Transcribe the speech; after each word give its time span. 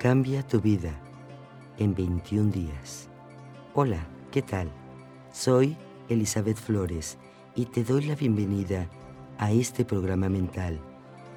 Cambia 0.00 0.42
tu 0.42 0.62
vida 0.62 0.98
en 1.76 1.94
21 1.94 2.50
días. 2.50 3.10
Hola, 3.74 3.98
¿qué 4.30 4.40
tal? 4.40 4.72
Soy 5.30 5.76
Elizabeth 6.08 6.56
Flores 6.56 7.18
y 7.54 7.66
te 7.66 7.84
doy 7.84 8.04
la 8.06 8.14
bienvenida 8.14 8.88
a 9.36 9.52
este 9.52 9.84
programa 9.84 10.30
mental 10.30 10.80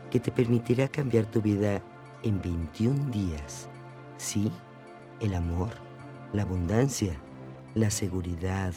que 0.09 0.21
te 0.21 0.31
permitirá 0.31 0.87
cambiar 0.87 1.25
tu 1.25 1.41
vida 1.41 1.83
en 2.23 2.41
21 2.41 3.11
días. 3.11 3.67
Sí, 4.15 4.49
el 5.19 5.33
amor, 5.33 5.71
la 6.31 6.43
abundancia, 6.43 7.17
la 7.75 7.89
seguridad, 7.89 8.73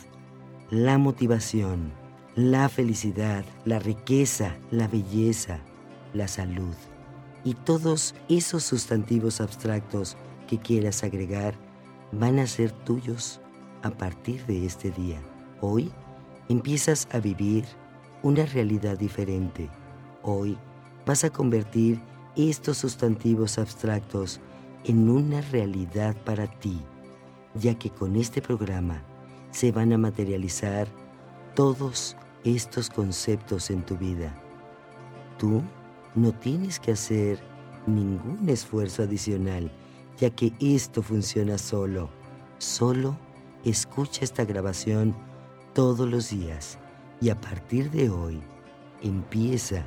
la 0.69 0.99
motivación, 0.99 1.93
la 2.35 2.69
felicidad, 2.69 3.45
la 3.65 3.79
riqueza, 3.79 4.57
la 4.73 4.89
belleza, 4.89 5.61
la 6.13 6.27
salud 6.27 6.75
y 7.47 7.55
todos 7.55 8.13
esos 8.29 8.65
sustantivos 8.65 9.41
abstractos 9.41 10.17
que 10.49 10.59
quieras 10.59 11.05
agregar 11.05 11.55
van 12.11 12.41
a 12.41 12.47
ser 12.49 12.73
tuyos 12.73 13.41
a 13.85 13.91
partir 13.91 14.45
de 14.47 14.67
este 14.67 14.91
día. 14.91 15.23
Hoy 15.61 15.93
empiezas 16.49 17.07
a 17.13 17.21
vivir 17.21 17.65
una 18.25 18.45
realidad 18.47 18.99
diferente. 18.99 19.71
Hoy 20.25 20.59
vas 21.07 21.23
a 21.23 21.31
convertir 21.31 22.01
estos 22.35 22.79
sustantivos 22.79 23.59
abstractos 23.59 24.41
en 24.83 25.09
una 25.09 25.41
realidad 25.41 26.17
para 26.25 26.49
ti, 26.49 26.81
ya 27.55 27.79
que 27.79 27.91
con 27.91 28.17
este 28.17 28.43
programa 28.43 29.05
se 29.53 29.71
van 29.71 29.93
a 29.93 29.99
materializar 29.99 30.89
todos 31.55 32.17
estos 32.43 32.91
conceptos 32.91 33.71
en 33.71 33.87
tu 33.87 33.97
vida. 33.97 34.35
Tú 35.39 35.63
no 36.17 36.33
tienes 36.33 36.81
que 36.81 36.93
hacer 36.93 37.39
ningún 37.87 38.49
esfuerzo 38.49 39.03
adicional, 39.03 39.71
ya 40.19 40.31
que 40.31 40.53
esto 40.61 41.03
funciona 41.03 41.59
solo. 41.59 42.09
Solo 42.59 43.17
escucha 43.65 44.25
esta 44.25 44.45
grabación 44.45 45.15
todos 45.75 46.09
los 46.09 46.31
días 46.31 46.79
y 47.21 47.29
a 47.29 47.39
partir 47.39 47.91
de 47.91 48.09
hoy 48.09 48.41
empieza 49.03 49.85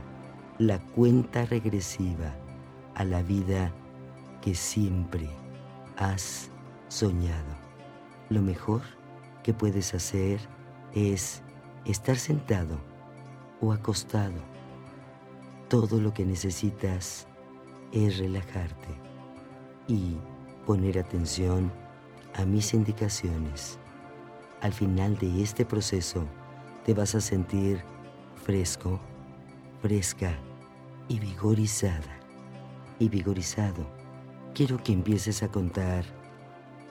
la 0.60 0.80
cuenta 0.80 1.46
regresiva 1.46 2.36
a 2.94 3.04
la 3.04 3.24
vida 3.24 3.74
que 4.42 4.54
siempre 4.54 5.30
has 5.98 6.52
soñado. 6.90 7.58
Lo 8.30 8.42
mejor 8.44 8.82
que 9.42 9.54
puedes 9.54 9.96
hacer 9.96 10.40
es 10.94 11.42
estar 11.86 12.18
sentado 12.18 12.78
o 13.62 13.74
acostado 13.74 14.49
todo 15.70 16.02
lo 16.02 16.16
que 16.16 16.26
necesitas 16.26 17.28
es 17.92 18.18
relajarte 18.18 18.90
y 19.88 20.18
poner 20.66 20.98
atención 20.98 21.72
a 22.34 22.44
mis 22.44 22.74
indicaciones. 22.74 23.78
Al 24.62 24.74
final 24.74 25.18
de 25.20 25.44
este 25.44 25.66
proceso 25.66 26.26
te 26.86 26.96
vas 26.96 27.14
a 27.14 27.22
sentir 27.22 27.84
fresco, 28.44 29.00
fresca 29.82 30.34
y 31.08 31.20
vigorizada. 31.20 32.18
Y 32.98 33.08
vigorizado, 33.08 33.86
quiero 34.56 34.82
que 34.84 34.92
empieces 34.92 35.44
a 35.44 35.50
contar 35.50 36.04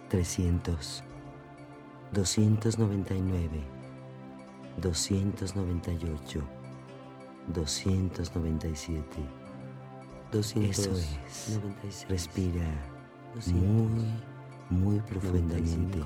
300, 0.09 1.03
299, 2.13 3.61
298, 4.81 6.58
297. 7.53 9.05
200, 10.33 10.79
Eso 10.79 10.91
es. 10.97 12.07
Respira 12.09 12.67
muy, 13.47 14.05
muy 14.71 15.01
profundamente. 15.01 15.99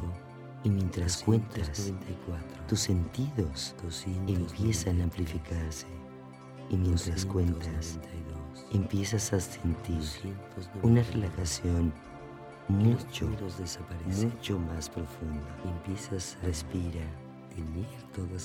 Y 0.65 0.71
mientras 0.71 1.23
cuentas, 1.23 1.93
tus 2.69 2.81
sentidos 2.81 3.75
empiezan 4.27 5.01
a 5.01 5.05
amplificarse. 5.05 5.87
Y 6.71 6.77
mientras 6.77 7.27
cuentas, 7.27 7.99
empiezas 8.73 9.33
a 9.33 9.41
sentir 9.41 10.01
una 10.83 11.03
relajación 11.03 11.93
mucho, 12.69 13.29
mucho 14.07 14.59
más 14.59 14.89
profunda. 14.89 15.59
Empiezas 15.65 16.39
a 16.41 16.47
respirar, 16.47 17.09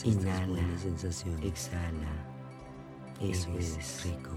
inhala, 0.03 0.79
sensaciones. 0.79 1.45
exhala 1.45 2.36
eso 3.21 3.49
es 3.57 4.03
rico. 4.03 4.31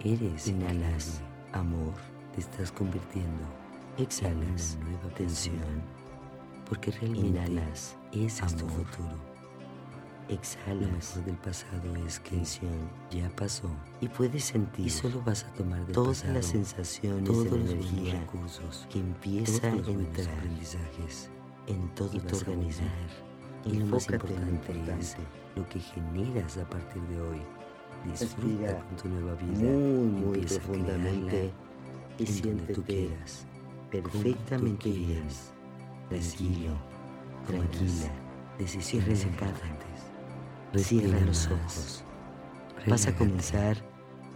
Eres 0.00 0.48
inhalas 0.48 1.20
amor, 1.52 1.94
te 2.34 2.40
estás 2.40 2.70
convirtiendo. 2.72 3.44
Exhalas 3.96 4.76
nueva 4.82 5.08
tensión, 5.14 5.82
porque 6.68 6.90
realmente 6.90 7.28
inhalas 7.28 7.96
es 8.12 8.40
tu 8.56 8.68
futuro. 8.68 9.34
Exhalas. 10.28 11.16
Lo 11.16 11.22
del 11.22 11.36
pasado 11.36 11.96
es 12.06 12.18
que 12.20 12.30
tensión 12.30 12.90
ya 13.10 13.28
pasó 13.36 13.70
y 14.00 14.08
puedes 14.08 14.44
sentir 14.44 14.86
y 14.86 14.90
solo 14.90 15.22
vas 15.22 15.44
a 15.44 15.52
tomar 15.52 15.84
todas 15.86 16.24
las 16.24 16.46
sensaciones 16.46 17.24
todos 17.24 17.44
de 17.44 17.50
la 17.50 17.70
energía 17.72 18.20
recursos 18.20 18.86
que 18.90 18.98
empieza 18.98 19.66
a 19.66 19.70
entrar 19.70 20.28
aprendizajes 20.38 21.30
en 21.66 21.88
todo 21.94 22.18
tu 22.20 22.36
organismo. 22.36 22.88
Y 23.66 23.72
lo 23.78 23.86
más 23.86 24.08
importante 24.10 24.72
es 25.00 25.16
lo 25.56 25.66
que 25.68 25.80
generas 25.80 26.58
a 26.58 26.68
partir 26.68 27.02
de 27.02 27.20
hoy. 27.20 27.40
Disfruta 28.04 28.78
con 28.78 28.96
tu 28.96 29.08
nueva 29.08 29.34
vida. 29.34 29.58
Muy, 29.60 30.06
muy 30.08 30.38
profundamente 30.40 31.50
y 32.18 32.26
siéntete 32.26 32.74
tú 32.74 32.82
quieras. 32.82 33.46
Perfectamente 33.90 34.90
bien. 34.90 35.24
Tranquilo, 36.08 36.74
tranquila, 37.46 38.10
decisiones 38.58 39.24
importantes. 39.24 39.88
Cierra 40.76 41.20
los 41.20 41.46
ojos. 41.46 42.04
Vas 42.86 43.06
a 43.06 43.16
comenzar 43.16 43.76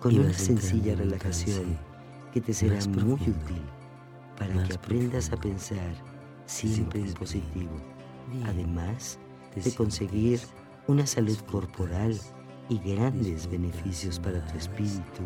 con 0.01 0.19
una 0.19 0.33
sencilla 0.33 0.95
relajación 0.95 1.77
que 2.33 2.41
te 2.41 2.55
será 2.55 2.79
muy 2.87 3.13
útil 3.15 3.63
para 4.39 4.63
que 4.65 4.75
aprendas 4.75 5.33
a 5.33 5.37
pensar 5.37 5.95
siempre 6.47 7.01
en 7.01 7.13
positivo, 7.13 7.73
además 8.45 9.19
de 9.55 9.75
conseguir 9.75 10.41
una 10.87 11.07
salud 11.07 11.39
corporal 11.51 12.19
y 12.69 12.79
grandes 12.79 13.49
beneficios 13.51 14.19
para 14.19 14.45
tu 14.47 14.59
espíritu 14.59 15.23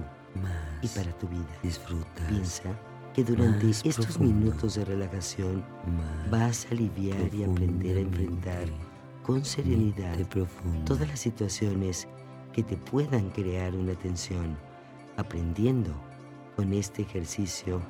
y 0.82 0.88
para 0.88 1.16
tu 1.18 1.28
vida. 1.28 1.58
Disfruta. 1.62 2.26
Piensa 2.28 2.78
que 3.14 3.24
durante 3.24 3.70
estos 3.70 4.18
minutos 4.18 4.74
de 4.76 4.84
relajación 4.84 5.64
vas 6.30 6.66
a 6.66 6.70
aliviar 6.70 7.32
y 7.34 7.44
aprender 7.44 7.98
a 7.98 8.00
enfrentar 8.00 8.68
con 9.22 9.44
serenidad 9.44 10.16
todas 10.84 11.06
las 11.06 11.20
situaciones 11.20 12.08
que 12.52 12.62
te 12.62 12.76
puedan 12.76 13.30
crear 13.30 13.74
una 13.74 13.94
tensión, 13.94 14.56
aprendiendo 15.16 15.92
con 16.56 16.72
este 16.72 17.02
ejercicio 17.02 17.80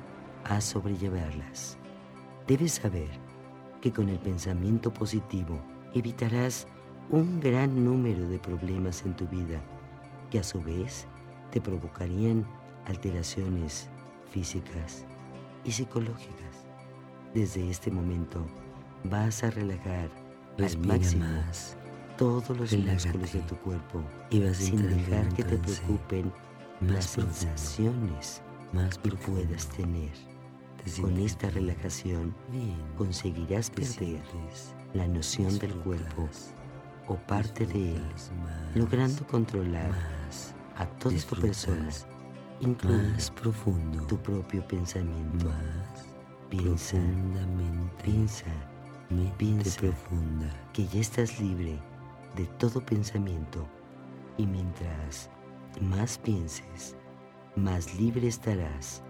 a 0.45 0.61
sobrellevarlas. 0.61 1.77
Debes 2.47 2.73
saber 2.73 3.09
que 3.83 3.91
con 3.91 4.07
el 4.07 4.17
pensamiento 4.17 4.93
positivo 4.93 5.59
evitarás 5.93 6.67
un 7.09 7.41
gran 7.41 7.83
número 7.83 8.29
de 8.29 8.39
problemas 8.39 9.03
en 9.05 9.13
tu 9.13 9.27
vida 9.27 9.61
que 10.31 10.39
a 10.39 10.43
su 10.43 10.61
vez 10.61 11.05
te 11.51 11.59
provocarían 11.59 12.47
alteraciones 12.85 13.89
físicas 14.31 15.03
y 15.65 15.73
psicológicas. 15.73 16.65
Desde 17.33 17.69
este 17.69 17.91
momento 17.91 18.45
vas 19.03 19.43
a 19.43 19.51
relajar 19.51 20.09
al 20.57 20.77
máximo 20.77 21.25
todos 22.17 22.57
los 22.57 22.71
músculos 22.71 23.33
de 23.33 23.41
tu 23.41 23.57
cuerpo 23.57 24.01
y 24.29 24.39
vas 24.39 24.55
sin 24.55 24.81
dejar 24.81 25.27
que 25.33 25.43
te 25.43 25.57
preocupen 25.57 26.31
las 26.79 27.03
sensaciones 27.03 28.41
más 28.71 28.97
que 28.97 29.11
puedas 29.11 29.67
tener. 29.67 30.32
Con 30.99 31.17
esta 31.17 31.49
relajación 31.49 32.35
conseguirás 32.97 33.69
perder 33.69 34.21
la 34.93 35.07
noción 35.07 35.57
del 35.57 35.73
cuerpo 35.75 36.29
o 37.07 37.15
parte 37.15 37.65
de 37.65 37.95
él, 37.95 38.03
logrando 38.75 39.25
controlar 39.25 39.91
a 40.75 40.85
toda 40.85 41.17
tu 41.17 41.35
persona, 41.37 41.89
incluso 42.59 43.33
profundo 43.35 44.05
tu 44.07 44.17
propio 44.17 44.67
pensamiento. 44.67 45.49
piensa, 46.49 46.97
piensa, 48.03 48.45
piensa 49.37 49.79
profunda 49.79 50.49
que 50.73 50.85
ya 50.87 50.99
estás 50.99 51.39
libre 51.39 51.79
de 52.35 52.45
todo 52.59 52.85
pensamiento 52.85 53.65
y 54.37 54.45
mientras 54.45 55.29
más 55.79 56.17
pienses, 56.17 56.95
más 57.55 57.95
libre 57.95 58.27
estarás 58.27 59.01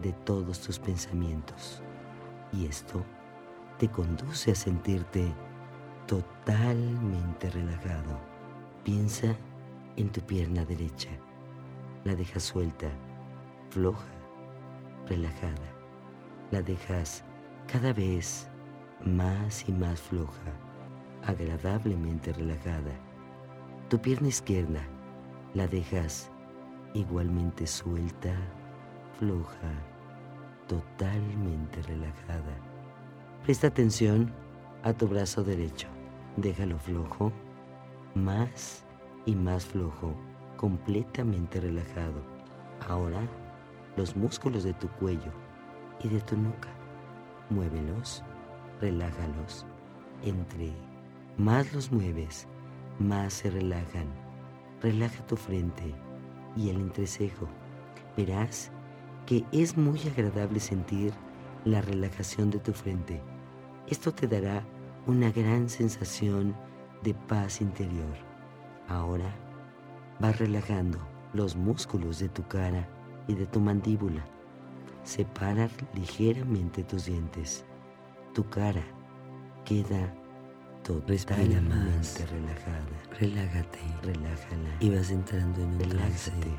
de 0.00 0.12
todos 0.12 0.60
tus 0.60 0.78
pensamientos. 0.78 1.82
Y 2.52 2.66
esto 2.66 3.04
te 3.78 3.88
conduce 3.88 4.52
a 4.52 4.54
sentirte 4.54 5.32
totalmente 6.06 7.50
relajado. 7.50 8.18
Piensa 8.84 9.34
en 9.96 10.10
tu 10.10 10.20
pierna 10.20 10.64
derecha. 10.64 11.10
La 12.04 12.14
deja 12.14 12.38
suelta, 12.38 12.88
floja, 13.70 14.04
relajada. 15.06 15.72
la 16.50 16.62
dejas 16.62 17.24
cada 17.70 17.92
vez 17.92 18.48
más 19.04 19.68
y 19.68 19.72
más 19.72 20.00
floja, 20.00 20.52
agradablemente 21.26 22.32
relajada. 22.32 22.92
Tu 23.88 23.98
pierna 24.00 24.28
izquierda 24.28 24.82
la 25.54 25.66
dejas 25.66 26.30
igualmente 26.94 27.66
suelta, 27.66 28.34
floja, 29.24 29.72
totalmente 30.68 31.80
relajada. 31.82 32.54
Presta 33.42 33.68
atención 33.68 34.30
a 34.82 34.92
tu 34.92 35.08
brazo 35.08 35.42
derecho. 35.42 35.88
Déjalo 36.36 36.78
flojo, 36.78 37.32
más 38.14 38.84
y 39.24 39.34
más 39.34 39.64
flojo, 39.64 40.14
completamente 40.58 41.58
relajado. 41.58 42.20
Ahora, 42.86 43.22
los 43.96 44.14
músculos 44.14 44.62
de 44.64 44.74
tu 44.74 44.88
cuello 44.88 45.32
y 46.02 46.08
de 46.08 46.20
tu 46.20 46.36
nuca. 46.36 46.68
Muévelos, 47.48 48.22
relájalos. 48.80 49.64
Entre 50.22 50.70
más 51.38 51.72
los 51.72 51.90
mueves, 51.90 52.46
más 52.98 53.32
se 53.32 53.50
relajan. 53.50 54.08
Relaja 54.82 55.24
tu 55.26 55.36
frente 55.36 55.94
y 56.56 56.68
el 56.68 56.76
entrecejo. 56.76 57.48
Verás 58.16 58.70
que 59.26 59.44
es 59.52 59.76
muy 59.76 60.00
agradable 60.06 60.60
sentir 60.60 61.12
la 61.64 61.80
relajación 61.80 62.50
de 62.50 62.58
tu 62.58 62.72
frente. 62.72 63.22
Esto 63.88 64.12
te 64.12 64.26
dará 64.28 64.62
una 65.06 65.30
gran 65.30 65.68
sensación 65.68 66.54
de 67.02 67.14
paz 67.14 67.60
interior. 67.60 68.14
Ahora 68.88 69.34
vas 70.20 70.38
relajando 70.38 70.98
los 71.32 71.56
músculos 71.56 72.18
de 72.18 72.28
tu 72.28 72.42
cara 72.46 72.88
y 73.26 73.34
de 73.34 73.46
tu 73.46 73.60
mandíbula. 73.60 74.24
Separa 75.02 75.68
ligeramente 75.94 76.82
tus 76.84 77.06
dientes. 77.06 77.64
Tu 78.34 78.48
cara 78.48 78.82
queda 79.64 80.12
totalmente 80.82 81.60
más. 81.60 82.30
relajada. 82.30 83.18
Relájate. 83.18 83.78
Relájala. 84.02 84.76
Y 84.80 84.90
vas 84.90 85.10
entrando 85.10 85.60
en 85.62 85.68
un 85.68 85.80
Relájate. 85.80 86.58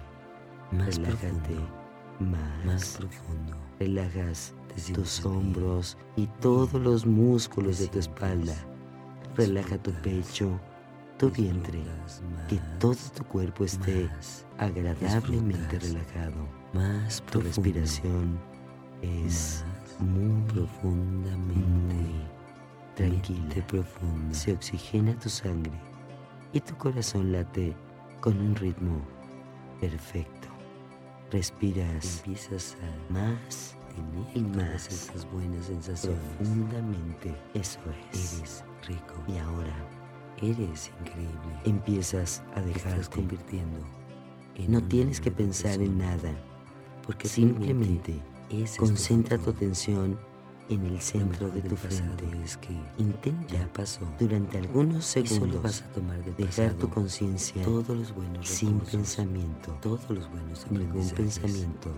más 0.72 0.96
Relájate. 0.98 1.28
profundo. 1.30 1.85
Más. 2.20 2.66
Más 2.66 2.98
profundo. 2.98 3.58
Relajas 3.80 4.54
tus 4.94 5.26
hombros 5.26 5.98
y 6.16 6.28
todos 6.42 6.74
los 6.74 7.06
músculos 7.06 7.80
de 7.80 7.88
tu 7.88 8.00
espalda. 8.00 8.56
Relaja 9.36 9.78
tu 9.78 9.92
pecho, 10.02 10.60
tu 11.18 11.30
vientre, 11.30 11.84
que 12.48 12.60
todo 12.80 12.96
tu 13.16 13.24
cuerpo 13.26 13.66
esté 13.66 14.10
agradablemente 14.58 15.80
relajado. 15.80 16.48
más 16.74 17.22
Tu 17.32 17.42
respiración 17.42 18.40
es 19.02 19.64
muy 20.00 20.42
profundamente 20.52 21.96
tranquila. 22.96 23.68
profunda. 23.68 24.34
Se 24.34 24.54
oxigena 24.54 25.18
tu 25.20 25.30
sangre 25.30 25.74
y 26.54 26.60
tu 26.60 26.76
corazón 26.78 27.32
late 27.32 27.76
con 28.22 28.40
un 28.40 28.56
ritmo 28.56 29.02
perfecto. 29.80 30.45
Respiras 31.40 32.20
Empiezas 32.20 32.78
a 32.82 33.12
más 33.14 33.76
tener 33.94 34.38
y 34.38 34.40
más 34.58 34.88
esas 34.88 35.30
buenas 35.34 35.66
sensaciones. 35.66 36.18
profundamente. 36.38 37.36
Eso 37.54 37.80
es. 38.14 38.38
Eres 38.38 38.64
rico. 38.88 39.16
Y 39.28 39.38
ahora 39.40 39.76
Eres 40.42 40.92
increíble. 41.02 41.60
empiezas 41.66 42.42
a 42.56 42.62
dejarte. 42.62 43.14
convirtiendo 43.14 43.80
en 44.56 44.72
No 44.72 44.82
tienes 44.82 45.20
que 45.20 45.30
pensar 45.30 45.82
en 45.82 45.98
nada. 45.98 46.32
Porque 47.06 47.28
Simplemente 47.28 48.18
concentra 48.78 49.38
tu 49.38 49.50
atención 49.50 50.18
en 50.70 50.86
el 50.86 51.00
centro 51.00 51.50
de 51.50 51.62
tu 51.62 51.76
frente. 51.76 52.26
es 52.44 52.58
que 52.58 52.76
Intenta 52.98 53.54
ya 53.54 53.72
pasó. 53.72 54.02
durante 54.20 54.58
algunos 54.58 55.06
Y 55.06 55.10
solo 55.10 55.28
segundos 55.28 55.64
vas 55.64 55.82
a 55.82 55.88
tomar 55.92 56.24
del 56.24 56.36
dejar 56.36 56.74
tu 56.74 56.90
conciencia 56.90 57.64
todos 57.64 57.96
los 57.96 58.14
buenos 58.14 58.48
sin 58.48 58.80
pensamiento, 58.80 59.78
todos 59.82 60.10
los 60.10 60.30
buenos 60.30 60.66
ningún 60.72 61.10
pensamiento 61.10 61.92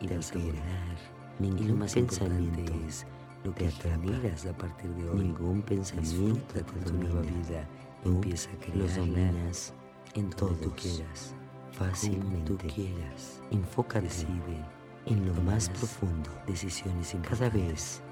y 0.00 0.06
te 0.08 0.16
vas 0.16 0.32
a 0.32 0.34
altera, 0.34 0.52
volar. 0.52 0.96
Y 1.38 1.42
ningún 1.42 1.78
más 1.78 1.94
pensamiento 1.94 2.72
es 2.88 3.06
lo 3.44 3.54
que 3.54 3.70
generas 3.70 4.46
a 4.46 4.56
partir 4.56 4.90
de 4.94 5.08
hoy. 5.10 5.18
ningún 5.18 5.62
pensamiento 5.62 6.54
de 6.54 6.62
tu 6.62 6.94
nueva 6.94 7.20
vida. 7.20 7.68
Empieza 8.04 8.50
a 8.50 8.76
los 8.76 8.92
crearla 8.92 8.96
dominas 8.96 9.74
en 10.14 10.30
donde 10.30 10.62
tú 10.62 10.72
quieras, 10.74 11.34
fácilmente. 11.72 12.52
tú 12.52 12.56
quieras. 12.56 13.42
Enfócate 13.50 14.06
Decide 14.06 14.64
en 15.06 15.26
lo 15.26 15.34
más 15.42 15.68
profundo, 15.68 16.30
decisiones 16.46 17.16
cada 17.28 17.48
vez 17.48 18.02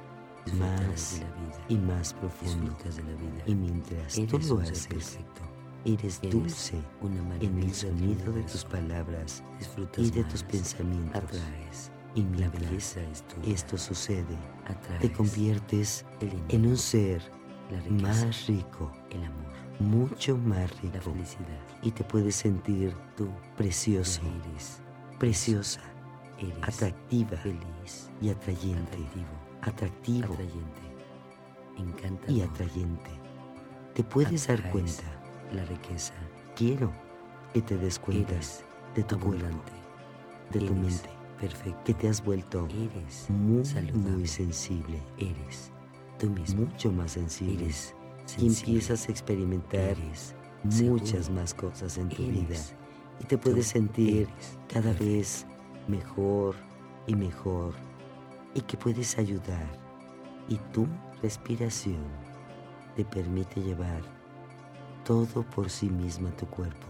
más 0.52 1.14
de 1.14 1.24
la 1.24 1.30
vida. 1.34 1.64
y 1.68 1.76
más 1.78 2.12
profundo. 2.14 2.76
Y 3.46 3.54
mientras 3.54 4.14
tú 4.28 4.38
lo 4.38 4.60
haces, 4.60 5.18
eres 5.84 6.20
dulce 6.30 6.80
en 7.40 7.58
el 7.58 7.74
sonido 7.74 8.32
de 8.32 8.42
tus 8.42 8.64
palabras 8.64 9.42
y 9.96 10.10
de 10.10 10.24
tus 10.24 10.42
pensamientos. 10.42 11.22
Y 12.14 12.22
mientras 12.22 12.48
belleza 12.48 13.00
es 13.02 13.26
tuya. 13.26 13.54
esto 13.54 13.76
sucede, 13.76 14.38
te 15.00 15.12
conviertes 15.12 16.04
en 16.48 16.66
un 16.66 16.76
ser 16.76 17.22
más 17.90 18.46
rico, 18.46 18.92
mucho 19.80 20.36
más 20.38 20.70
rico. 20.80 21.12
Y 21.82 21.90
te 21.90 22.04
puedes 22.04 22.36
sentir 22.36 22.94
Tú 23.16 23.28
precioso, 23.56 24.20
preciosa, 25.18 25.80
atractiva 26.62 27.36
y 28.20 28.28
atrayente, 28.28 28.98
atractivo, 29.68 30.24
atractivo 30.24 30.34
atrayente, 30.34 30.80
encantador. 31.78 32.30
y 32.36 32.42
atrayente. 32.42 33.10
Te 33.94 34.04
puedes 34.04 34.46
dar 34.46 34.70
cuenta, 34.70 35.02
la 35.52 35.64
riqueza. 35.64 36.14
quiero 36.56 36.92
que 37.52 37.62
te 37.62 37.76
des 37.78 37.98
cuenta 37.98 38.32
Eres 38.34 38.64
de 38.94 39.02
tu 39.04 39.18
cuerpo, 39.18 39.46
abundante, 39.46 39.72
de 40.50 40.60
tu 40.60 40.74
mente, 40.74 41.10
perfecto, 41.40 41.80
que 41.84 41.94
te 41.94 42.08
has 42.08 42.24
vuelto 42.24 42.66
eres 42.70 43.30
muy, 43.30 43.64
saludable, 43.64 44.10
muy 44.10 44.26
sensible, 44.26 45.00
eres 45.18 45.70
tú 46.18 46.30
mismo, 46.30 46.66
mucho 46.66 46.92
más 46.92 47.12
sensible. 47.12 47.64
eres 47.64 47.94
Y 48.36 48.48
sensible, 48.48 48.48
empiezas 48.48 49.08
a 49.08 49.12
experimentar 49.12 49.96
eres 49.98 50.34
muchas 50.62 51.26
seguro, 51.26 51.40
más 51.40 51.54
cosas 51.54 51.98
en 51.98 52.12
tu 52.12 52.22
eres 52.22 52.30
vida 52.30 52.56
y 53.20 53.24
te 53.24 53.38
puedes 53.38 53.66
sentir 53.66 54.28
cada 54.68 54.92
perfecto. 54.92 55.04
vez 55.04 55.46
mejor 55.88 56.56
y 57.06 57.14
mejor 57.14 57.74
y 58.54 58.60
que 58.62 58.76
puedes 58.76 59.18
ayudar 59.18 59.66
y 60.48 60.56
tu 60.72 60.86
respiración 61.22 62.02
te 62.96 63.04
permite 63.04 63.60
llevar 63.60 64.02
todo 65.04 65.42
por 65.42 65.68
sí 65.68 65.88
misma 65.88 66.30
tu 66.36 66.46
cuerpo 66.46 66.86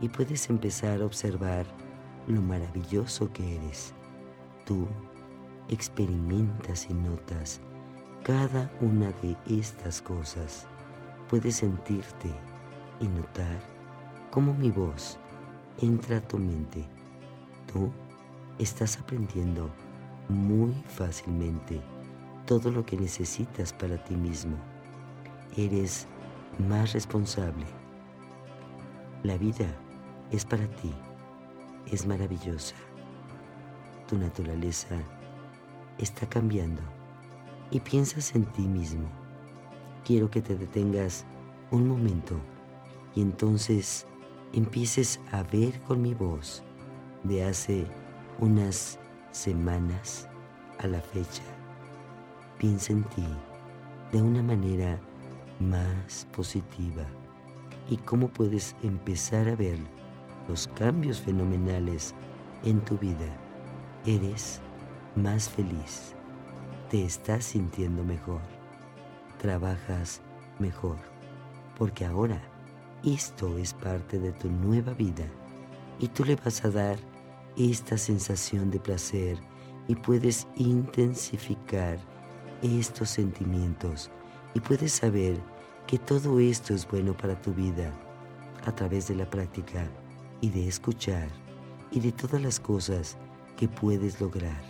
y 0.00 0.08
puedes 0.08 0.48
empezar 0.50 1.00
a 1.00 1.06
observar 1.06 1.66
lo 2.26 2.42
maravilloso 2.42 3.32
que 3.32 3.56
eres. 3.56 3.94
Tú 4.64 4.86
experimentas 5.68 6.88
y 6.90 6.94
notas 6.94 7.60
cada 8.22 8.70
una 8.80 9.12
de 9.22 9.36
estas 9.48 10.02
cosas. 10.02 10.66
Puedes 11.28 11.56
sentirte 11.56 12.28
y 13.00 13.06
notar 13.06 13.60
cómo 14.30 14.52
mi 14.54 14.70
voz 14.70 15.18
entra 15.80 16.18
a 16.18 16.20
tu 16.20 16.38
mente. 16.38 16.84
Tú 17.72 17.92
estás 18.58 18.98
aprendiendo 18.98 19.70
muy 20.28 20.72
fácilmente 20.88 21.80
todo 22.46 22.70
lo 22.70 22.84
que 22.86 22.96
necesitas 22.96 23.72
para 23.72 24.02
ti 24.02 24.14
mismo. 24.14 24.56
Eres 25.56 26.06
más 26.58 26.92
responsable. 26.92 27.66
La 29.22 29.36
vida 29.36 29.66
es 30.30 30.44
para 30.44 30.66
ti. 30.66 30.92
Es 31.90 32.06
maravillosa. 32.06 32.74
Tu 34.08 34.16
naturaleza 34.16 34.96
está 35.98 36.28
cambiando 36.28 36.82
y 37.70 37.80
piensas 37.80 38.34
en 38.34 38.44
ti 38.44 38.62
mismo. 38.62 39.08
Quiero 40.04 40.30
que 40.30 40.42
te 40.42 40.56
detengas 40.56 41.24
un 41.70 41.88
momento 41.88 42.36
y 43.14 43.22
entonces 43.22 44.06
empieces 44.52 45.20
a 45.32 45.42
ver 45.42 45.80
con 45.82 46.00
mi 46.00 46.14
voz 46.14 46.62
de 47.24 47.44
hace 47.44 47.86
unas 48.38 49.00
semanas 49.36 50.26
a 50.78 50.86
la 50.86 51.00
fecha. 51.00 51.42
Piensa 52.58 52.92
en 52.92 53.04
ti 53.04 53.26
de 54.12 54.22
una 54.22 54.42
manera 54.42 54.98
más 55.60 56.26
positiva 56.34 57.04
y 57.88 57.98
cómo 57.98 58.28
puedes 58.28 58.74
empezar 58.82 59.48
a 59.48 59.56
ver 59.56 59.78
los 60.48 60.68
cambios 60.68 61.20
fenomenales 61.20 62.14
en 62.64 62.80
tu 62.80 62.96
vida. 62.96 63.26
Eres 64.06 64.60
más 65.14 65.48
feliz, 65.48 66.14
te 66.90 67.04
estás 67.04 67.44
sintiendo 67.44 68.04
mejor, 68.04 68.40
trabajas 69.38 70.22
mejor, 70.58 70.96
porque 71.76 72.06
ahora 72.06 72.40
esto 73.04 73.58
es 73.58 73.74
parte 73.74 74.18
de 74.18 74.32
tu 74.32 74.50
nueva 74.50 74.94
vida 74.94 75.26
y 75.98 76.08
tú 76.08 76.24
le 76.24 76.36
vas 76.36 76.64
a 76.64 76.70
dar 76.70 76.96
esta 77.56 77.96
sensación 77.96 78.70
de 78.70 78.80
placer 78.80 79.38
y 79.88 79.94
puedes 79.94 80.46
intensificar 80.56 81.98
estos 82.62 83.10
sentimientos 83.10 84.10
y 84.54 84.60
puedes 84.60 84.92
saber 84.92 85.40
que 85.86 85.98
todo 85.98 86.40
esto 86.40 86.74
es 86.74 86.86
bueno 86.88 87.16
para 87.16 87.40
tu 87.40 87.52
vida 87.52 87.92
a 88.64 88.74
través 88.74 89.08
de 89.08 89.14
la 89.14 89.28
práctica 89.28 89.88
y 90.40 90.50
de 90.50 90.66
escuchar 90.66 91.28
y 91.90 92.00
de 92.00 92.12
todas 92.12 92.42
las 92.42 92.58
cosas 92.58 93.16
que 93.56 93.68
puedes 93.68 94.20
lograr. 94.20 94.60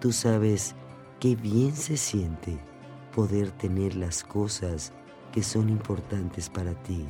Tú 0.00 0.12
sabes 0.12 0.74
qué 1.20 1.34
bien 1.34 1.74
se 1.74 1.96
siente 1.96 2.58
poder 3.14 3.50
tener 3.50 3.96
las 3.96 4.22
cosas 4.22 4.92
que 5.32 5.42
son 5.42 5.68
importantes 5.68 6.48
para 6.48 6.74
ti 6.82 7.06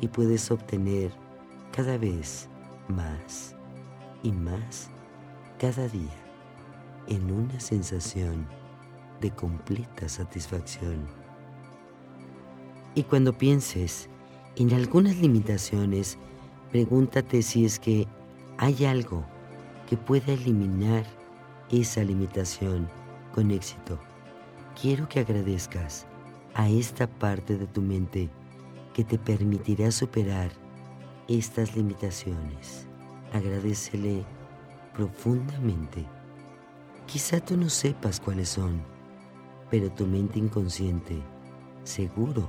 y 0.00 0.08
puedes 0.08 0.50
obtener 0.50 1.12
cada 1.72 1.98
vez 1.98 2.48
más 2.88 3.53
y 4.24 4.32
más 4.32 4.90
cada 5.60 5.86
día 5.86 6.10
en 7.06 7.30
una 7.30 7.60
sensación 7.60 8.48
de 9.20 9.30
completa 9.30 10.08
satisfacción. 10.08 11.06
Y 12.96 13.04
cuando 13.04 13.36
pienses 13.36 14.08
en 14.56 14.72
algunas 14.72 15.16
limitaciones, 15.18 16.18
pregúntate 16.72 17.42
si 17.42 17.64
es 17.64 17.78
que 17.78 18.08
hay 18.58 18.84
algo 18.86 19.24
que 19.88 19.96
pueda 19.96 20.32
eliminar 20.32 21.04
esa 21.70 22.02
limitación 22.02 22.88
con 23.34 23.50
éxito. 23.50 23.98
Quiero 24.80 25.08
que 25.08 25.20
agradezcas 25.20 26.06
a 26.54 26.68
esta 26.68 27.06
parte 27.06 27.58
de 27.58 27.66
tu 27.66 27.82
mente 27.82 28.30
que 28.94 29.04
te 29.04 29.18
permitirá 29.18 29.90
superar 29.90 30.50
estas 31.28 31.76
limitaciones. 31.76 32.86
Agradecele 33.34 34.24
profundamente. 34.92 36.06
Quizá 37.04 37.40
tú 37.40 37.56
no 37.56 37.68
sepas 37.68 38.20
cuáles 38.20 38.48
son, 38.48 38.80
pero 39.72 39.90
tu 39.90 40.06
mente 40.06 40.38
inconsciente 40.38 41.20
seguro 41.82 42.48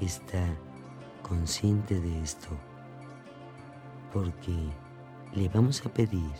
está 0.00 0.42
consciente 1.22 2.00
de 2.00 2.22
esto, 2.22 2.48
porque 4.10 4.56
le 5.34 5.50
vamos 5.50 5.84
a 5.84 5.92
pedir 5.92 6.32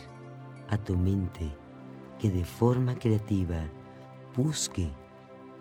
a 0.67 0.77
tu 0.79 0.97
mente 0.97 1.47
que 2.17 2.31
de 2.31 2.45
forma 2.45 2.95
creativa 2.95 3.59
busque 4.35 4.89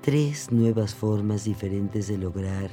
tres 0.01 0.51
nuevas 0.51 0.95
formas 0.95 1.45
diferentes 1.45 2.09
de 2.09 2.17
lograr 2.17 2.71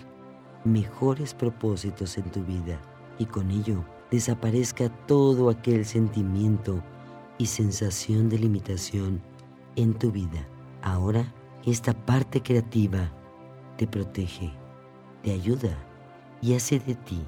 mejores 0.63 1.33
propósitos 1.33 2.17
en 2.17 2.31
tu 2.31 2.45
vida 2.45 2.79
y 3.19 3.25
con 3.25 3.51
ello 3.51 3.83
desaparezca 4.11 4.89
todo 5.07 5.49
aquel 5.49 5.85
sentimiento 5.85 6.83
y 7.37 7.47
sensación 7.47 8.29
de 8.29 8.37
limitación 8.37 9.21
en 9.75 9.93
tu 9.93 10.11
vida. 10.11 10.45
Ahora, 10.81 11.33
esta 11.65 11.93
parte 11.93 12.43
creativa 12.43 13.11
te 13.77 13.87
protege, 13.87 14.51
te 15.23 15.31
ayuda 15.31 15.75
y 16.41 16.53
hace 16.53 16.79
de 16.79 16.95
ti 16.95 17.21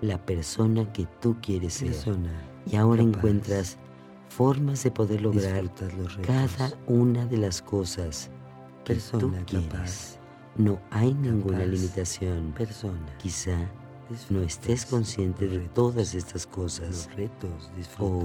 la 0.00 0.18
persona 0.24 0.92
que 0.92 1.06
tú 1.20 1.36
quieres 1.40 1.74
ser. 1.74 1.94
y 2.66 2.76
ahora 2.76 3.02
encuentras 3.02 3.78
formas 4.28 4.82
de 4.82 4.90
poder 4.90 5.22
lograr 5.22 5.72
cada 6.22 6.72
una 6.86 7.24
de 7.26 7.38
las 7.38 7.62
cosas 7.62 8.30
que 8.84 8.96
tú 8.96 9.32
quieres. 9.46 10.18
no 10.56 10.80
hay 10.90 11.14
ninguna 11.14 11.64
limitación. 11.64 12.52
Persona. 12.52 13.06
Quizá 13.18 13.56
no 14.30 14.42
estés 14.42 14.86
consciente 14.86 15.48
de 15.48 15.60
todas 15.68 16.14
estas 16.14 16.46
cosas 16.46 17.08
o 17.98 18.24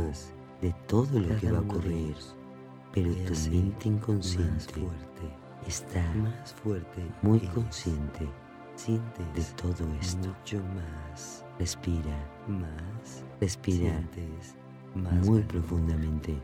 de 0.62 0.74
todo 0.88 1.20
lo 1.20 1.36
que 1.38 1.52
va 1.52 1.60
a 1.60 1.62
ocurrir, 1.62 2.16
pero 2.94 3.12
tu 3.14 3.34
mente 3.50 3.88
inconsciente 3.88 4.88
está 5.68 6.04
más 6.16 6.54
fuerte, 6.54 7.02
muy 7.22 7.40
consciente 7.40 8.28
de 8.88 9.44
todo 9.62 9.88
esto. 10.00 10.28
Mucho 10.28 10.58
más. 10.74 11.46
Respira 11.60 12.18
más. 12.48 13.24
Respira 13.40 14.02
muy 14.96 15.42
profundamente. 15.44 16.36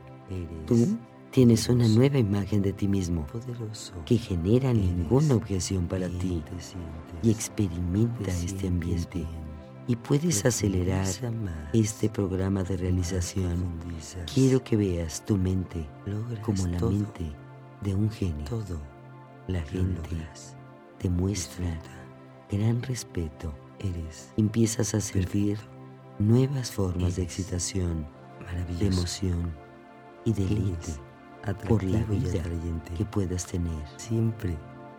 Tú 0.68 0.98
tienes 1.32 1.70
una 1.70 1.88
nueva 1.88 2.18
imagen 2.18 2.62
de 2.62 2.74
ti 2.74 2.88
mismo 2.88 3.26
que 4.06 4.18
genera 4.18 4.74
ninguna 4.74 5.36
objeción 5.36 5.88
para 5.88 6.08
ti 6.08 6.44
y 7.22 7.32
experimenta 7.32 8.32
este 8.32 8.68
ambiente. 8.68 9.26
y 9.90 9.96
puedes 9.96 10.46
acelerar 10.46 11.08
este 11.74 12.10
programa 12.10 12.64
de 12.64 12.76
realización. 12.76 13.72
Quiero 14.34 14.62
que 14.62 14.76
veas 14.76 15.26
tu 15.26 15.38
mente 15.38 15.88
como 16.42 16.68
la 16.68 16.80
mente 16.80 17.32
de 17.82 17.96
un 17.96 18.10
genio. 18.10 18.46
La 19.48 19.62
gente 19.62 20.10
te 20.98 21.10
muestra 21.10 21.80
gran 22.52 22.82
respeto. 22.82 23.54
Eres. 23.80 24.34
Empiezas 24.38 24.96
a 24.96 25.00
servir 25.00 25.60
nuevas 26.18 26.72
formas 26.72 27.16
de 27.16 27.22
excitación, 27.22 28.08
de 28.80 28.88
emoción 28.88 29.54
y 30.26 30.34
deleite 30.34 31.07
por 31.54 31.84
la 31.84 32.04
vida 32.04 32.44
que 32.96 33.06
puedas 33.06 33.46
tener. 33.46 33.84
Siempre 33.98 34.58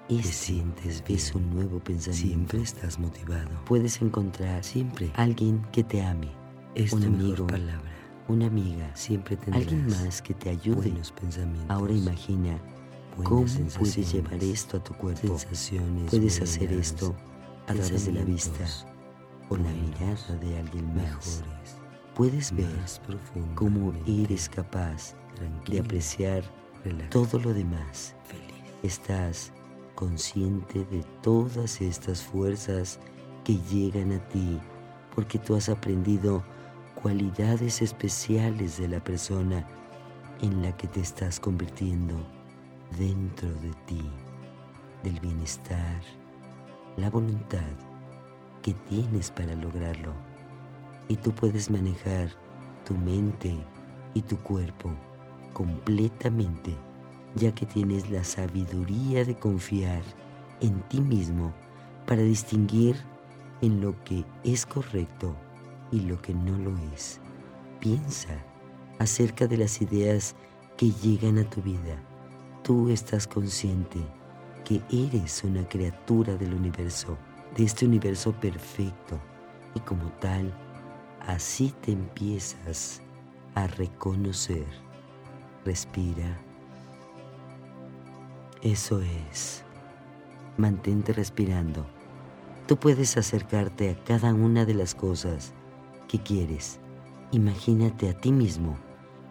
este 0.08 0.32
sientes 0.32 1.04
es 1.06 1.34
un 1.34 1.50
nuevo 1.50 1.80
pensamiento. 1.80 2.28
Siempre 2.28 2.62
estás 2.62 2.98
motivado. 2.98 3.50
Puedes 3.66 4.00
encontrar 4.00 4.64
siempre 4.64 5.10
alguien 5.14 5.66
que 5.70 5.84
te 5.84 6.02
ame. 6.02 6.30
Es 6.74 6.92
un 6.92 7.04
amigo, 7.04 7.46
palabra. 7.46 7.92
una 8.28 8.46
amiga. 8.46 8.90
Siempre 8.94 9.36
tendrás 9.36 9.62
alguien 9.64 9.86
más 9.86 10.22
que 10.22 10.32
te 10.34 10.50
ayude. 10.50 10.76
Buenos 10.76 11.12
pensamientos. 11.12 11.70
Ahora 11.70 11.92
imagina 11.92 12.58
cómo 13.22 13.44
puedes 13.78 14.12
llevar 14.12 14.42
esto 14.42 14.78
a 14.78 14.84
tu 14.84 14.94
cuerpo. 14.94 15.36
Puedes 16.08 16.40
hacer 16.40 16.72
esto 16.72 17.14
a 17.66 17.74
través 17.74 18.06
de 18.06 18.12
la 18.12 18.24
vista 18.24 18.64
o 19.50 19.56
la 19.56 19.70
mirada 19.70 20.36
de 20.40 20.58
alguien 20.58 20.94
más. 20.94 21.42
Puedes 22.14 22.50
ver 22.52 22.66
cómo 23.54 23.92
eres 24.06 24.48
capaz 24.48 25.14
de 25.66 25.80
apreciar 25.80 26.42
todo 27.10 27.38
lo 27.38 27.52
demás. 27.52 28.14
Estás 28.82 29.52
consciente 29.94 30.84
de 30.84 31.02
todas 31.22 31.80
estas 31.80 32.22
fuerzas 32.22 32.98
que 33.44 33.56
llegan 33.70 34.12
a 34.12 34.28
ti 34.28 34.58
porque 35.14 35.38
tú 35.38 35.56
has 35.56 35.68
aprendido 35.68 36.44
cualidades 36.94 37.82
especiales 37.82 38.78
de 38.78 38.88
la 38.88 39.02
persona 39.02 39.66
en 40.40 40.62
la 40.62 40.76
que 40.76 40.86
te 40.86 41.00
estás 41.00 41.40
convirtiendo 41.40 42.14
dentro 42.96 43.48
de 43.48 43.72
ti, 43.86 44.10
del 45.02 45.18
bienestar, 45.20 46.00
la 46.96 47.10
voluntad 47.10 47.72
que 48.62 48.74
tienes 48.88 49.30
para 49.30 49.54
lograrlo. 49.54 50.12
Y 51.08 51.16
tú 51.16 51.32
puedes 51.32 51.70
manejar 51.70 52.30
tu 52.84 52.94
mente 52.94 53.56
y 54.14 54.22
tu 54.22 54.36
cuerpo 54.38 54.90
completamente 55.58 56.72
ya 57.34 57.52
que 57.52 57.66
tienes 57.66 58.08
la 58.10 58.22
sabiduría 58.22 59.24
de 59.24 59.34
confiar 59.34 60.02
en 60.60 60.80
ti 60.82 61.00
mismo 61.00 61.52
para 62.06 62.22
distinguir 62.22 62.94
en 63.60 63.80
lo 63.80 63.92
que 64.04 64.24
es 64.44 64.64
correcto 64.64 65.34
y 65.90 66.02
lo 66.02 66.22
que 66.22 66.32
no 66.32 66.56
lo 66.58 66.78
es. 66.94 67.20
Piensa 67.80 68.38
acerca 69.00 69.48
de 69.48 69.56
las 69.56 69.82
ideas 69.82 70.36
que 70.76 70.92
llegan 70.92 71.38
a 71.38 71.50
tu 71.50 71.60
vida. 71.60 72.00
Tú 72.62 72.88
estás 72.88 73.26
consciente 73.26 73.98
que 74.64 74.80
eres 74.90 75.42
una 75.42 75.68
criatura 75.68 76.36
del 76.36 76.54
universo, 76.54 77.18
de 77.56 77.64
este 77.64 77.84
universo 77.84 78.32
perfecto, 78.32 79.18
y 79.74 79.80
como 79.80 80.08
tal, 80.20 80.54
así 81.26 81.74
te 81.80 81.90
empiezas 81.90 83.02
a 83.56 83.66
reconocer. 83.66 84.87
Respira 85.64 86.38
eso 88.62 89.00
es. 89.00 89.62
Mantente 90.56 91.12
respirando. 91.12 91.86
Tú 92.66 92.76
puedes 92.76 93.16
acercarte 93.16 93.90
a 93.90 94.04
cada 94.04 94.34
una 94.34 94.64
de 94.64 94.74
las 94.74 94.96
cosas 94.96 95.54
que 96.08 96.18
quieres. 96.18 96.80
Imagínate 97.30 98.08
a 98.08 98.18
ti 98.18 98.32
mismo 98.32 98.76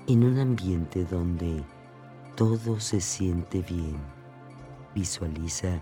en 0.07 0.24
un 0.24 0.39
ambiente 0.39 1.03
donde 1.03 1.62
todo 2.36 2.79
se 2.79 3.01
siente 3.01 3.62
bien. 3.63 3.98
Visualiza 4.96 5.81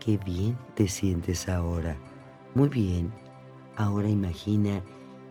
qué 0.00 0.16
bien 0.16 0.56
te 0.74 0.88
sientes 0.88 1.46
ahora. 1.48 1.94
Muy 2.54 2.70
bien. 2.70 3.12
Ahora 3.76 4.08
imagina 4.08 4.82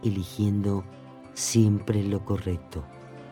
eligiendo 0.03 0.83
siempre 1.33 2.03
lo 2.03 2.23
correcto. 2.23 2.83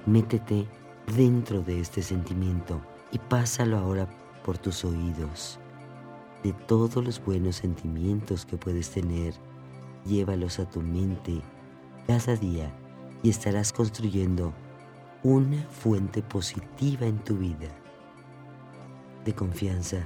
Métete 0.07 0.67
dentro 1.07 1.61
de 1.61 1.79
este 1.79 2.01
sentimiento 2.01 2.81
y 3.11 3.19
pásalo 3.19 3.77
ahora 3.77 4.07
por 4.43 4.57
tus 4.57 4.83
oídos. 4.83 5.59
De 6.43 6.53
todos 6.53 7.03
los 7.03 7.23
buenos 7.23 7.57
sentimientos 7.57 8.45
que 8.45 8.57
puedes 8.57 8.89
tener, 8.89 9.33
llévalos 10.05 10.59
a 10.59 10.69
tu 10.69 10.81
mente 10.81 11.41
cada 12.07 12.35
día 12.35 12.71
y 13.23 13.29
estarás 13.29 13.71
construyendo 13.71 14.53
una 15.23 15.63
fuente 15.69 16.21
positiva 16.21 17.05
en 17.05 17.17
tu 17.23 17.37
vida, 17.37 17.69
de 19.23 19.33
confianza, 19.33 20.03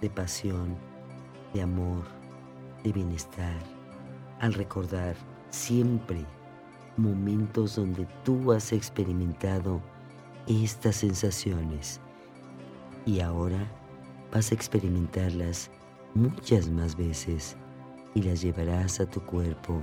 de 0.00 0.08
pasión, 0.08 0.76
de 1.52 1.62
amor, 1.62 2.04
de 2.82 2.92
bienestar, 2.92 3.58
al 4.40 4.54
recordar 4.54 5.14
siempre 5.50 6.24
momentos 6.96 7.76
donde 7.76 8.06
tú 8.24 8.52
has 8.52 8.72
experimentado 8.72 9.82
estas 10.46 10.96
sensaciones. 10.96 12.00
Y 13.06 13.20
ahora 13.20 13.70
vas 14.32 14.50
a 14.50 14.54
experimentarlas 14.54 15.70
muchas 16.14 16.68
más 16.68 16.96
veces 16.96 17.56
y 18.14 18.22
las 18.22 18.40
llevarás 18.40 19.00
a 19.00 19.06
tu 19.06 19.20
cuerpo 19.20 19.82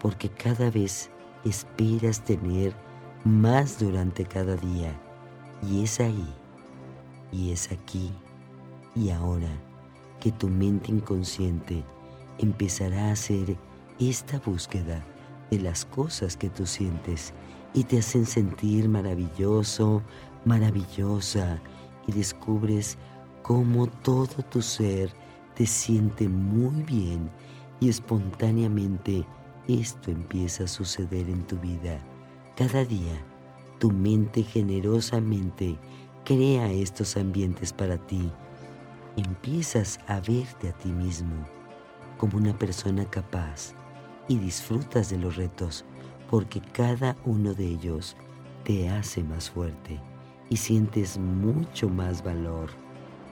porque 0.00 0.28
cada 0.28 0.70
vez 0.70 1.10
esperas 1.44 2.22
tener 2.24 2.74
más 3.24 3.78
durante 3.78 4.24
cada 4.24 4.56
día. 4.56 4.98
Y 5.62 5.82
es 5.82 6.00
ahí 6.00 6.28
y 7.32 7.50
es 7.50 7.72
aquí 7.72 8.12
y 8.94 9.10
ahora 9.10 9.48
que 10.20 10.30
tu 10.32 10.48
mente 10.48 10.90
inconsciente 10.90 11.82
empezará 12.38 13.08
a 13.08 13.12
hacer 13.12 13.56
esta 13.98 14.38
búsqueda 14.38 15.04
de 15.50 15.60
las 15.60 15.84
cosas 15.84 16.36
que 16.36 16.48
tú 16.48 16.66
sientes 16.66 17.32
y 17.74 17.84
te 17.84 17.98
hacen 17.98 18.24
sentir 18.24 18.88
maravilloso, 18.88 20.02
maravillosa 20.44 21.60
y 22.06 22.12
descubres 22.12 22.96
cómo 23.42 23.88
todo 23.88 24.42
tu 24.50 24.62
ser 24.62 25.12
te 25.54 25.66
siente 25.66 26.28
muy 26.28 26.82
bien 26.82 27.30
y 27.80 27.88
espontáneamente 27.88 29.26
esto 29.68 30.10
empieza 30.10 30.64
a 30.64 30.68
suceder 30.68 31.28
en 31.28 31.46
tu 31.46 31.58
vida. 31.58 31.98
Cada 32.56 32.84
día 32.84 33.24
tu 33.78 33.90
mente 33.90 34.42
generosamente 34.42 35.76
crea 36.24 36.70
estos 36.70 37.16
ambientes 37.16 37.72
para 37.72 37.98
ti. 37.98 38.30
Empiezas 39.16 39.98
a 40.06 40.20
verte 40.20 40.68
a 40.68 40.72
ti 40.72 40.90
mismo 40.90 41.46
como 42.18 42.38
una 42.38 42.56
persona 42.56 43.04
capaz 43.04 43.74
y 44.28 44.38
disfrutas 44.38 45.10
de 45.10 45.18
los 45.18 45.36
retos 45.36 45.84
porque 46.34 46.60
cada 46.60 47.16
uno 47.24 47.54
de 47.54 47.64
ellos 47.64 48.16
te 48.64 48.88
hace 48.88 49.22
más 49.22 49.48
fuerte 49.48 50.00
y 50.50 50.56
sientes 50.56 51.16
mucho 51.16 51.88
más 51.88 52.24
valor 52.24 52.70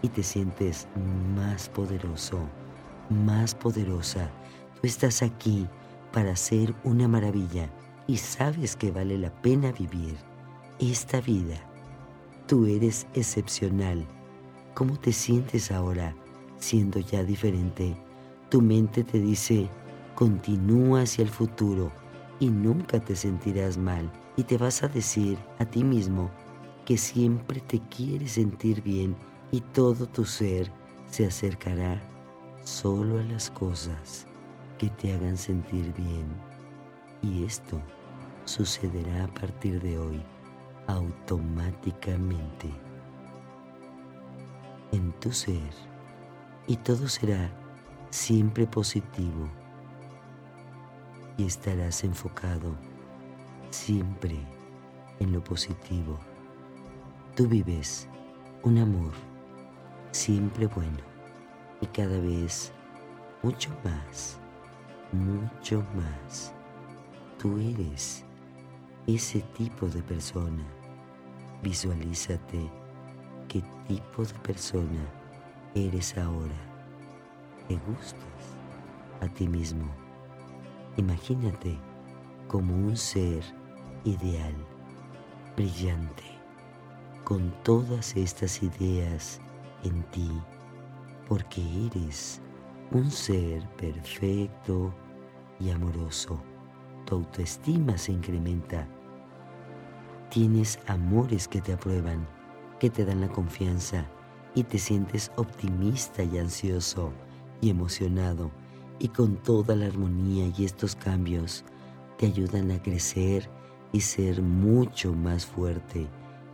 y 0.03 0.09
te 0.09 0.23
sientes 0.23 0.87
más 1.35 1.69
poderoso, 1.69 2.39
más 3.11 3.57
poderosa. 3.57 4.31
Tú 4.81 4.87
estás 4.87 5.21
aquí 5.21 5.67
para 6.13 6.37
ser 6.37 6.77
una 6.85 7.09
maravilla 7.09 7.69
y 8.07 8.19
sabes 8.19 8.77
que 8.77 8.93
vale 8.93 9.19
la 9.19 9.33
pena 9.43 9.73
vivir 9.73 10.15
esta 10.79 11.21
vida. 11.21 11.57
Tú 12.47 12.67
eres 12.67 13.09
excepcional. 13.15 14.07
¿Cómo 14.75 14.97
te 14.97 15.13
sientes 15.13 15.73
ahora 15.73 16.15
siendo 16.57 17.01
ya 17.01 17.25
diferente? 17.25 17.97
Tu 18.49 18.63
mente 18.63 19.03
te 19.03 19.19
dice, 19.19 19.69
continúa 20.15 21.01
hacia 21.01 21.25
el 21.25 21.31
futuro 21.31 21.91
y 22.43 22.51
nunca 22.51 22.99
te 22.99 23.15
sentirás 23.15 23.79
mal. 23.79 24.11
Y 24.37 24.43
te 24.43 24.59
vas 24.59 24.83
a 24.83 24.89
decir 24.89 25.39
a 25.61 25.65
ti 25.65 25.85
mismo 25.85 26.29
que 26.85 26.99
siempre 26.99 27.61
te 27.61 27.79
quieres 27.79 28.33
sentir 28.33 28.83
bien 28.83 29.15
y 29.53 29.61
todo 29.61 30.07
tu 30.07 30.25
ser 30.25 30.69
se 31.09 31.25
acercará 31.25 32.03
solo 32.65 33.21
a 33.21 33.23
las 33.23 33.49
cosas 33.49 34.27
que 34.77 34.91
te 34.91 35.13
hagan 35.13 35.37
sentir 35.37 35.95
bien. 35.95 36.27
Y 37.23 37.45
esto 37.45 37.81
sucederá 38.45 39.25
a 39.25 39.29
partir 39.29 39.81
de 39.81 39.97
hoy 39.99 40.21
automáticamente. 40.89 42.69
En 44.91 45.13
tu 45.21 45.31
ser 45.31 45.71
y 46.67 46.75
todo 46.77 47.07
será 47.07 47.53
siempre 48.11 48.67
positivo 48.67 49.49
estarás 51.47 52.05
enfocado 52.05 52.75
siempre 53.71 54.37
en 55.19 55.33
lo 55.33 55.43
positivo. 55.43 56.19
Tú 57.37 57.47
vives 57.47 58.09
un 58.63 58.79
amor 58.79 59.13
siempre 60.11 60.67
bueno 60.67 60.99
y 61.81 61.87
cada 61.87 62.19
vez 62.21 62.73
mucho 63.43 63.71
más, 63.85 64.39
mucho 65.13 65.85
más. 65.95 66.53
Tú 67.39 67.59
eres 67.59 68.25
ese 69.07 69.41
tipo 69.57 69.89
de 69.89 70.03
persona. 70.03 70.65
Visualízate 71.63 72.71
qué 73.49 73.63
tipo 73.89 74.25
de 74.25 74.35
persona 74.41 75.07
eres 75.75 76.17
ahora. 76.19 76.55
¿Te 77.69 77.75
gustas 77.75 78.21
a 79.21 79.29
ti 79.29 79.49
mismo? 79.49 80.02
Imagínate 80.99 81.79
como 82.49 82.75
un 82.75 82.99
ser 82.99 83.43
ideal, 84.05 84.55
brillante, 85.57 86.25
con 87.25 87.51
todas 87.63 88.15
estas 88.15 88.63
ideas 88.63 89.41
en 89.85 90.03
ti, 90.11 90.31
porque 91.27 91.63
eres 91.87 92.43
un 92.91 93.11
ser 93.11 93.67
perfecto 93.77 94.93
y 95.59 95.71
amoroso. 95.71 96.39
Tu 97.07 97.15
autoestima 97.15 97.97
se 97.97 98.13
incrementa. 98.13 98.87
Tienes 100.29 100.79
amores 100.89 101.49
que 101.49 101.63
te 101.63 101.73
aprueban, 101.73 102.29
que 102.79 102.91
te 102.91 103.07
dan 103.07 103.23
la 103.23 103.29
confianza 103.29 104.05
y 104.55 104.65
te 104.65 104.79
sientes 104.79 105.33
optimista 105.37 106.23
y 106.23 106.37
ansioso 106.37 107.13
y 107.63 107.71
emocionado 107.71 108.51
y 109.03 109.09
con 109.09 109.35
toda 109.35 109.75
la 109.75 109.87
armonía 109.87 110.53
y 110.57 110.65
estos 110.65 110.95
cambios 110.95 111.65
te 112.19 112.27
ayudan 112.27 112.71
a 112.71 112.81
crecer 112.81 113.51
y 113.91 114.01
ser 114.01 114.41
mucho 114.41 115.13
más 115.13 115.45
fuerte, 115.45 116.07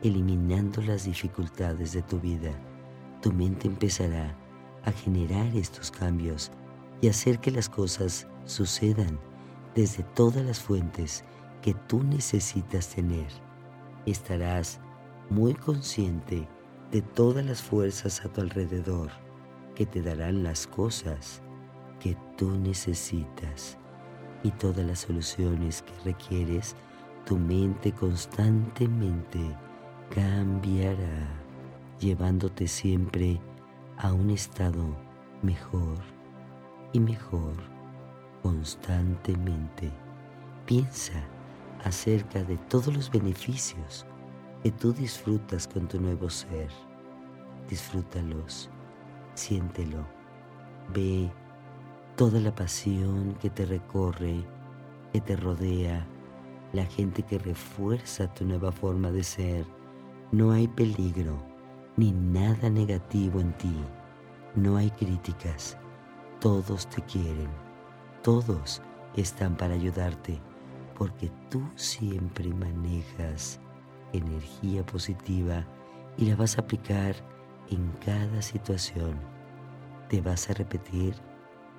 eliminando 0.03 0.81
las 0.81 1.05
dificultades 1.05 1.93
de 1.93 2.01
tu 2.01 2.19
vida. 2.19 2.51
Tu 3.21 3.35
mente 3.35 3.69
empezará 3.69 4.35
a 4.83 4.93
generar 4.93 5.55
estos 5.55 5.91
cambios 5.91 6.51
y 7.03 7.09
hacer 7.09 7.39
que 7.39 7.51
las 7.51 7.69
cosas 7.69 8.27
sucedan 8.47 9.21
desde 9.75 10.03
todas 10.15 10.43
las 10.43 10.59
fuentes 10.59 11.25
que 11.61 11.75
tú 11.75 12.03
necesitas 12.03 12.89
tener. 12.89 13.29
Estarás 14.07 14.81
muy 15.29 15.53
consciente 15.53 16.49
de 16.91 17.03
todas 17.03 17.45
las 17.45 17.61
fuerzas 17.61 18.25
a 18.25 18.33
tu 18.33 18.41
alrededor 18.41 19.11
que 19.75 19.85
te 19.85 20.01
darán 20.01 20.43
las 20.43 20.67
cosas 20.67 21.43
que 22.01 22.17
tú 22.37 22.51
necesitas 22.51 23.77
y 24.43 24.51
todas 24.53 24.85
las 24.85 25.01
soluciones 25.01 25.83
que 25.83 26.11
requieres, 26.11 26.77
tu 27.25 27.37
mente 27.37 27.93
constantemente 27.93 29.41
cambiará, 30.15 31.29
llevándote 31.99 32.67
siempre 32.67 33.41
a 33.99 34.13
un 34.13 34.31
estado 34.31 34.97
mejor 35.43 35.99
y 36.93 37.01
mejor 37.01 37.55
constantemente. 38.43 39.91
Piensa 40.67 41.21
acerca 41.85 42.43
de 42.43 42.57
todos 42.69 42.95
los 42.95 43.11
beneficios 43.11 44.07
que 44.63 44.71
tú 44.71 44.93
disfrutas 44.93 45.67
con 45.67 45.89
tu 45.89 46.01
nuevo 46.01 46.31
ser. 46.31 46.69
Disfrútalos, 47.69 48.71
siéntelo, 49.35 50.07
ve 50.95 51.31
toda 52.18 52.40
la 52.40 52.52
pasión 52.52 53.37
que 53.40 53.48
te 53.48 53.64
recorre, 53.64 54.44
que 55.12 55.20
te 55.20 55.37
rodea, 55.37 56.04
la 56.72 56.85
gente 56.85 57.22
que 57.22 57.38
refuerza 57.38 58.35
tu 58.35 58.44
nueva 58.44 58.72
forma 58.72 59.12
de 59.12 59.22
ser. 59.22 59.64
No 60.33 60.50
hay 60.50 60.66
peligro 60.66 61.40
ni 61.96 62.11
nada 62.11 62.70
negativo 62.70 63.38
en 63.38 63.52
ti. 63.52 63.76
No 64.57 64.76
hay 64.76 64.90
críticas. 64.90 65.78
Todos 66.40 66.88
te 66.88 67.02
quieren. 67.02 67.50
Todos 68.24 68.83
están 69.14 69.57
para 69.57 69.74
ayudarte 69.74 70.40
porque 70.96 71.31
tú 71.48 71.62
siempre 71.76 72.52
manejas 72.52 73.61
energía 74.12 74.85
positiva 74.85 75.64
y 76.16 76.24
la 76.24 76.35
vas 76.35 76.59
a 76.59 76.62
aplicar 76.62 77.14
en 77.70 77.92
cada 78.04 78.42
situación. 78.42 79.14
Te 80.09 80.20
vas 80.20 80.50
a 80.50 80.54
repetir 80.54 81.14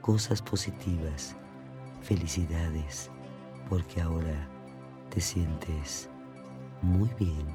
cosas 0.01 0.41
positivas, 0.41 1.35
felicidades, 2.01 3.09
porque 3.69 4.01
ahora 4.01 4.47
te 5.09 5.21
sientes 5.21 6.09
muy 6.81 7.09
bien 7.19 7.45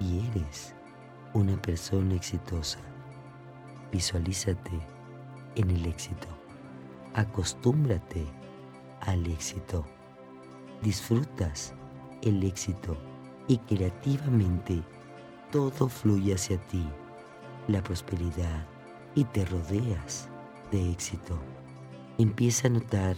y 0.00 0.26
eres 0.30 0.74
una 1.34 1.60
persona 1.60 2.14
exitosa. 2.14 2.78
Visualízate 3.92 4.78
en 5.56 5.70
el 5.70 5.86
éxito. 5.86 6.28
Acostúmbrate 7.14 8.24
al 9.00 9.26
éxito. 9.26 9.84
Disfrutas 10.82 11.74
el 12.22 12.42
éxito 12.44 12.96
y 13.48 13.58
creativamente 13.58 14.82
todo 15.50 15.88
fluye 15.88 16.34
hacia 16.34 16.58
ti, 16.66 16.86
la 17.66 17.82
prosperidad, 17.82 18.66
y 19.14 19.24
te 19.24 19.44
rodeas 19.46 20.28
de 20.70 20.90
éxito. 20.90 21.38
Empieza 22.20 22.66
a 22.66 22.70
notar 22.72 23.16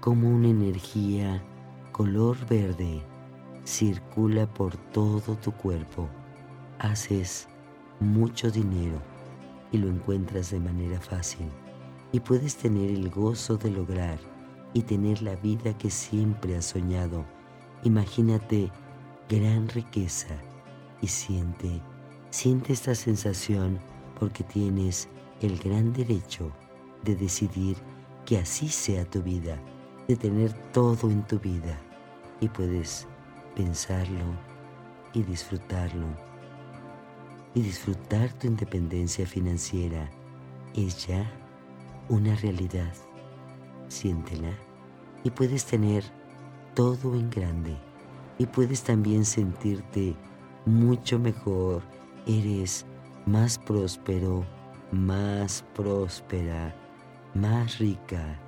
cómo 0.00 0.28
una 0.28 0.48
energía 0.48 1.40
color 1.92 2.36
verde 2.48 3.00
circula 3.64 4.52
por 4.52 4.76
todo 4.76 5.36
tu 5.36 5.52
cuerpo. 5.52 6.08
Haces 6.80 7.46
mucho 8.00 8.50
dinero 8.50 9.00
y 9.70 9.78
lo 9.78 9.86
encuentras 9.86 10.50
de 10.50 10.58
manera 10.58 11.00
fácil 11.00 11.46
y 12.10 12.18
puedes 12.18 12.56
tener 12.56 12.90
el 12.90 13.10
gozo 13.10 13.58
de 13.58 13.70
lograr 13.70 14.18
y 14.74 14.82
tener 14.82 15.22
la 15.22 15.36
vida 15.36 15.78
que 15.78 15.88
siempre 15.88 16.56
has 16.56 16.64
soñado. 16.64 17.24
Imagínate 17.84 18.72
gran 19.28 19.68
riqueza 19.68 20.34
y 21.00 21.06
siente, 21.06 21.80
siente 22.30 22.72
esta 22.72 22.96
sensación 22.96 23.78
porque 24.18 24.42
tienes 24.42 25.08
el 25.40 25.60
gran 25.60 25.92
derecho 25.92 26.50
de 27.04 27.14
decidir 27.14 27.76
que 28.24 28.38
así 28.38 28.68
sea 28.68 29.04
tu 29.04 29.22
vida, 29.22 29.58
de 30.08 30.16
tener 30.16 30.52
todo 30.72 31.10
en 31.10 31.22
tu 31.26 31.38
vida 31.38 31.78
y 32.40 32.48
puedes 32.48 33.06
pensarlo 33.54 34.24
y 35.12 35.22
disfrutarlo. 35.22 36.06
Y 37.54 37.60
disfrutar 37.60 38.32
tu 38.32 38.46
independencia 38.46 39.26
financiera 39.26 40.10
es 40.74 41.06
ya 41.06 41.30
una 42.08 42.34
realidad. 42.36 42.92
Siéntela 43.88 44.52
y 45.22 45.30
puedes 45.30 45.66
tener 45.66 46.04
todo 46.74 47.14
en 47.14 47.28
grande 47.30 47.76
y 48.38 48.46
puedes 48.46 48.82
también 48.82 49.24
sentirte 49.24 50.16
mucho 50.64 51.18
mejor. 51.18 51.82
Eres 52.26 52.86
más 53.26 53.58
próspero, 53.58 54.44
más 54.90 55.64
próspera, 55.74 56.74
más 57.34 57.78
rica, 57.78 58.38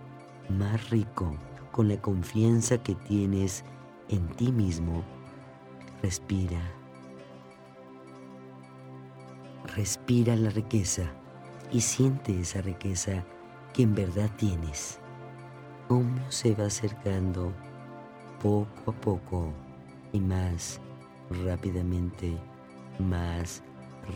más 0.49 0.91
rico, 0.91 1.35
con 1.73 1.89
la 1.89 2.01
confianza 2.01 2.79
que 2.79 2.95
tienes 2.95 3.65
en 4.09 4.27
ti 4.37 4.53
mismo. 4.53 5.03
Respira. 6.03 6.61
Respira 9.75 10.37
la 10.37 10.51
riqueza 10.51 11.05
y 11.73 11.81
siente 11.81 12.39
esa 12.39 12.61
riqueza 12.61 13.25
que 13.73 13.83
en 13.83 13.95
verdad 13.95 14.31
tienes. 14.37 15.01
Cómo 15.89 16.31
se 16.31 16.55
va 16.55 16.67
acercando 16.67 17.53
poco 18.43 18.91
a 18.91 18.93
poco 18.93 19.53
y 20.13 20.21
más 20.21 20.81
rápidamente, 21.45 22.39
más 22.99 23.63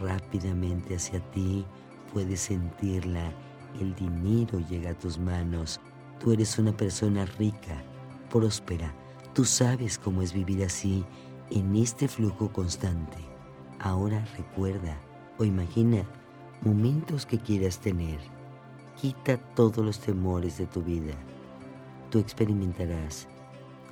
rápidamente 0.00 0.96
hacia 0.96 1.20
ti. 1.30 1.64
Puedes 2.12 2.40
sentirla. 2.40 3.32
El 3.80 3.94
dinero 3.94 4.58
llega 4.68 4.90
a 4.90 4.98
tus 4.98 5.18
manos. 5.18 5.80
Tú 6.18 6.32
eres 6.32 6.58
una 6.58 6.76
persona 6.76 7.24
rica, 7.26 7.80
próspera. 8.28 8.92
Tú 9.34 9.44
sabes 9.44 9.98
cómo 9.98 10.20
es 10.22 10.32
vivir 10.32 10.64
así, 10.64 11.04
en 11.50 11.76
este 11.76 12.08
flujo 12.08 12.52
constante. 12.52 13.18
Ahora 13.78 14.26
recuerda 14.36 14.98
o 15.38 15.44
imagina 15.44 16.04
momentos 16.62 17.24
que 17.24 17.38
quieras 17.38 17.78
tener. 17.78 18.18
Quita 19.00 19.36
todos 19.54 19.84
los 19.84 20.00
temores 20.00 20.58
de 20.58 20.66
tu 20.66 20.82
vida. 20.82 21.14
Tú 22.10 22.18
experimentarás 22.18 23.28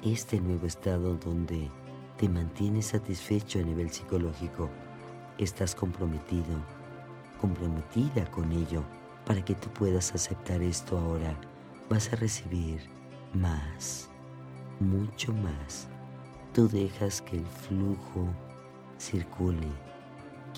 este 0.03 0.41
nuevo 0.41 0.67
estado 0.67 1.15
donde 1.15 1.71
te 2.17 2.29
mantienes 2.29 2.87
satisfecho 2.87 3.61
a 3.61 3.63
nivel 3.63 3.91
psicológico. 3.91 4.69
Estás 5.39 5.77
comprometido, 5.77 6.61
comprometida 7.41 8.29
con 8.33 8.51
ello 8.51 8.83
para 9.27 9.45
que 9.45 9.55
tú 9.55 9.69
puedas 9.71 10.15
aceptar 10.15 10.63
esto 10.63 10.97
ahora. 10.97 11.39
Vas 11.91 12.13
a 12.13 12.17
recibir 12.17 12.81
más, 13.35 14.09
mucho 14.81 15.35
más. 15.35 15.89
Tú 16.55 16.69
dejas 16.69 17.21
que 17.21 17.37
el 17.37 17.47
flujo 17.47 18.29
circule 18.99 19.69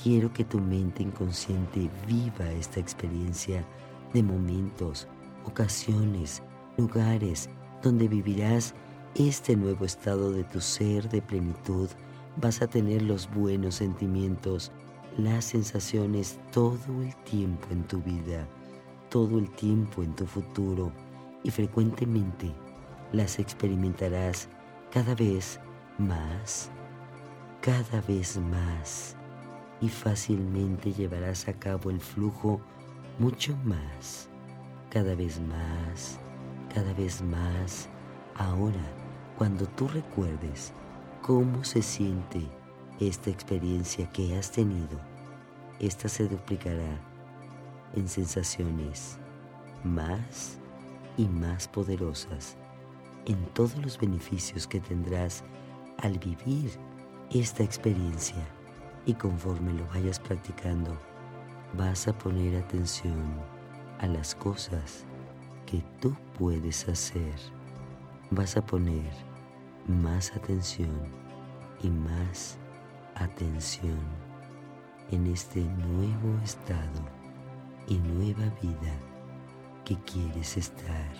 Quiero 0.02 0.32
que 0.32 0.44
tu 0.44 0.60
mente 0.60 1.02
inconsciente 1.02 1.90
viva 2.06 2.48
esta 2.52 2.78
experiencia 2.78 3.64
de 4.14 4.22
momentos, 4.22 5.08
ocasiones, 5.44 6.40
lugares 6.76 7.50
donde 7.82 8.06
vivirás 8.06 8.74
este 9.16 9.56
nuevo 9.56 9.84
estado 9.84 10.30
de 10.30 10.44
tu 10.44 10.60
ser 10.60 11.08
de 11.08 11.20
plenitud. 11.20 11.88
Vas 12.40 12.62
a 12.62 12.68
tener 12.68 13.02
los 13.02 13.28
buenos 13.28 13.74
sentimientos, 13.74 14.70
las 15.16 15.46
sensaciones 15.46 16.38
todo 16.52 17.02
el 17.02 17.16
tiempo 17.24 17.66
en 17.72 17.82
tu 17.82 18.00
vida, 18.00 18.46
todo 19.08 19.38
el 19.38 19.50
tiempo 19.50 20.02
en 20.02 20.14
tu 20.14 20.26
futuro 20.26 20.92
y 21.42 21.50
frecuentemente 21.50 22.52
las 23.12 23.38
experimentarás 23.38 24.48
cada 24.92 25.14
vez 25.14 25.60
más, 25.98 26.70
cada 27.60 28.00
vez 28.02 28.36
más 28.38 29.16
y 29.80 29.88
fácilmente 29.88 30.92
llevarás 30.92 31.48
a 31.48 31.52
cabo 31.54 31.90
el 31.90 32.00
flujo 32.00 32.60
mucho 33.18 33.56
más, 33.64 34.28
cada 34.90 35.14
vez 35.14 35.40
más, 35.40 36.18
cada 36.74 36.92
vez 36.94 37.22
más. 37.22 37.88
Ahora, 38.36 38.82
cuando 39.36 39.66
tú 39.66 39.88
recuerdes 39.88 40.72
cómo 41.22 41.64
se 41.64 41.82
siente 41.82 42.42
esta 43.00 43.30
experiencia 43.30 44.10
que 44.12 44.36
has 44.36 44.50
tenido, 44.50 44.98
esta 45.78 46.08
se 46.08 46.28
duplicará 46.28 47.07
en 47.94 48.08
sensaciones 48.08 49.18
más 49.84 50.58
y 51.16 51.26
más 51.26 51.68
poderosas, 51.68 52.56
en 53.26 53.44
todos 53.54 53.76
los 53.78 53.98
beneficios 53.98 54.66
que 54.66 54.80
tendrás 54.80 55.44
al 55.98 56.18
vivir 56.18 56.70
esta 57.30 57.62
experiencia 57.62 58.46
y 59.04 59.14
conforme 59.14 59.72
lo 59.72 59.86
vayas 59.88 60.18
practicando, 60.18 60.96
vas 61.76 62.08
a 62.08 62.16
poner 62.16 62.56
atención 62.56 63.40
a 63.98 64.06
las 64.06 64.34
cosas 64.34 65.04
que 65.66 65.82
tú 66.00 66.14
puedes 66.38 66.88
hacer. 66.88 67.34
Vas 68.30 68.56
a 68.56 68.64
poner 68.64 69.12
más 69.86 70.32
atención 70.34 70.94
y 71.82 71.88
más 71.90 72.58
atención 73.14 73.98
en 75.10 75.26
este 75.26 75.62
nuevo 75.62 76.38
estado 76.44 77.17
y 77.88 77.96
nueva 77.98 78.44
vida 78.60 78.92
que 79.84 79.96
quieres 80.02 80.58
estar 80.58 81.12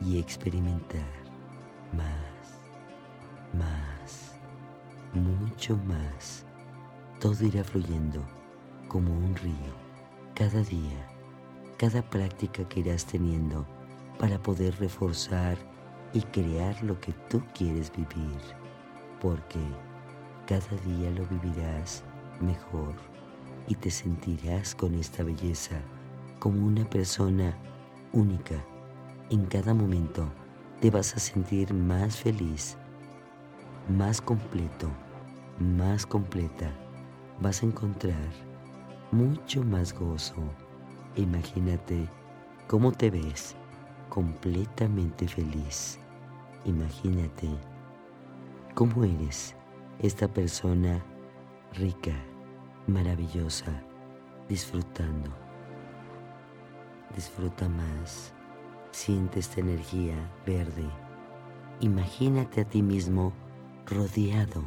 y 0.00 0.18
experimentar 0.18 1.12
más, 1.92 2.60
más, 3.52 4.38
mucho 5.12 5.76
más. 5.78 6.44
Todo 7.18 7.44
irá 7.44 7.64
fluyendo 7.64 8.22
como 8.86 9.12
un 9.12 9.34
río 9.34 9.74
cada 10.34 10.62
día, 10.62 11.08
cada 11.76 12.00
práctica 12.08 12.68
que 12.68 12.80
irás 12.80 13.04
teniendo 13.04 13.66
para 14.20 14.40
poder 14.40 14.78
reforzar 14.78 15.58
y 16.12 16.20
crear 16.22 16.80
lo 16.84 17.00
que 17.00 17.12
tú 17.28 17.42
quieres 17.54 17.90
vivir, 17.90 18.40
porque 19.20 19.58
cada 20.46 20.76
día 20.86 21.10
lo 21.10 21.26
vivirás 21.26 22.04
mejor 22.40 22.94
y 23.68 23.74
te 23.74 23.90
sentirás 23.90 24.74
con 24.74 24.94
esta 24.94 25.22
belleza 25.22 25.80
como 26.38 26.66
una 26.66 26.88
persona 26.88 27.56
única. 28.12 28.56
En 29.30 29.44
cada 29.46 29.74
momento 29.74 30.28
te 30.80 30.90
vas 30.90 31.14
a 31.14 31.18
sentir 31.18 31.74
más 31.74 32.16
feliz, 32.16 32.76
más 33.88 34.20
completo, 34.20 34.88
más 35.58 36.06
completa 36.06 36.72
vas 37.40 37.62
a 37.62 37.66
encontrar 37.66 38.30
mucho 39.12 39.62
más 39.62 39.92
gozo. 39.92 40.34
Imagínate 41.16 42.08
cómo 42.66 42.92
te 42.92 43.10
ves 43.10 43.54
completamente 44.08 45.26
feliz. 45.28 45.98
Imagínate 46.64 47.48
cómo 48.74 49.04
eres 49.04 49.54
esta 50.00 50.28
persona 50.28 51.02
rica, 51.74 52.12
maravillosa, 52.88 53.82
disfrutando. 54.48 55.30
Disfruta 57.14 57.68
más. 57.68 58.32
Siente 58.90 59.40
esta 59.40 59.60
energía 59.60 60.16
verde. 60.46 60.88
Imagínate 61.80 62.62
a 62.62 62.64
ti 62.64 62.82
mismo 62.82 63.32
rodeado 63.86 64.64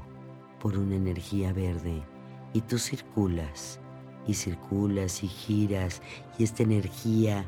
por 0.59 0.77
una 0.77 0.95
energía 0.95 1.51
verde 1.51 2.03
y 2.53 2.61
tú 2.61 2.77
circulas 2.77 3.79
y 4.27 4.35
circulas 4.35 5.23
y 5.23 5.27
giras 5.27 6.01
y 6.37 6.43
esta 6.43 6.63
energía 6.63 7.45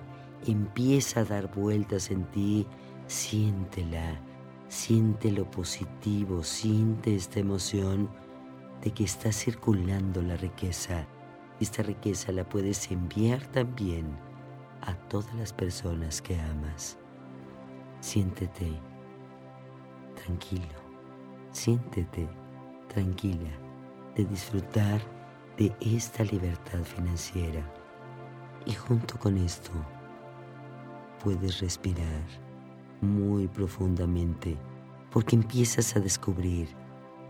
empieza 0.47 1.21
a 1.21 1.25
dar 1.25 1.53
vueltas 1.53 2.11
en 2.11 2.25
ti, 2.31 2.65
siéntela, 3.07 4.19
siente 4.67 5.31
lo 5.31 5.49
positivo, 5.49 6.43
siente 6.43 7.15
esta 7.15 7.39
emoción 7.39 8.09
de 8.83 8.91
que 8.91 9.05
está 9.05 9.31
circulando 9.31 10.21
la 10.21 10.35
riqueza. 10.35 11.07
Esta 11.59 11.83
riqueza 11.83 12.33
la 12.33 12.43
puedes 12.43 12.91
enviar 12.91 13.41
también 13.47 14.05
a 14.81 14.93
todas 15.07 15.33
las 15.35 15.53
personas 15.53 16.21
que 16.21 16.37
amas. 16.37 16.97
Siéntete 18.01 18.73
tranquilo, 20.15 20.75
siéntete 21.53 22.27
tranquila 22.89 23.51
de 24.15 24.25
disfrutar 24.25 25.01
de 25.57 25.73
esta 25.79 26.25
libertad 26.25 26.83
financiera. 26.83 27.63
Y 28.65 28.73
junto 28.73 29.17
con 29.17 29.37
esto 29.37 29.71
puedes 31.23 31.61
respirar 31.61 32.23
muy 32.99 33.47
profundamente 33.47 34.57
porque 35.09 35.37
empiezas 35.37 35.95
a 35.95 36.01
descubrir 36.01 36.67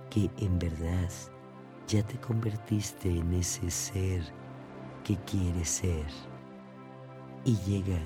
que 0.09 0.31
en 0.37 0.57
verdad 0.57 1.09
ya 1.87 2.03
te 2.03 2.19
convertiste 2.19 3.09
en 3.09 3.33
ese 3.33 3.69
ser 3.69 4.23
que 5.03 5.17
quieres 5.17 5.69
ser. 5.69 6.05
Y 7.45 7.57
llega 7.57 7.99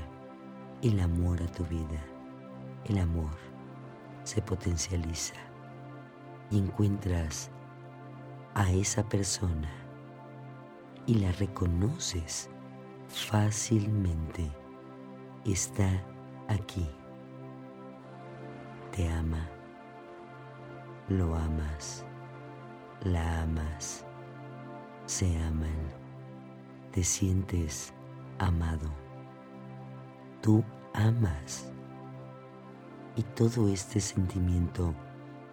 el 0.81 0.99
amor 0.99 1.41
a 1.41 1.47
tu 1.47 1.63
vida. 1.65 2.03
El 2.85 2.97
amor 2.99 3.35
se 4.23 4.41
potencializa 4.41 5.35
y 6.49 6.57
encuentras 6.57 7.51
a 8.55 8.71
esa 8.71 9.07
persona 9.07 9.69
y 11.05 11.15
la 11.15 11.31
reconoces 11.33 12.49
fácilmente. 13.07 14.49
Está 15.45 15.89
aquí. 16.47 16.89
Te 18.91 19.07
ama. 19.09 19.47
Lo 21.07 21.35
amas. 21.35 22.06
La 23.03 23.43
amas. 23.43 24.03
Se 25.05 25.37
aman. 25.43 25.77
Te 26.91 27.03
sientes 27.03 27.93
amado. 28.39 28.89
Tú 30.41 30.63
amas. 30.95 31.71
Y 33.15 33.21
todo 33.21 33.67
este 33.67 33.99
sentimiento 33.99 34.95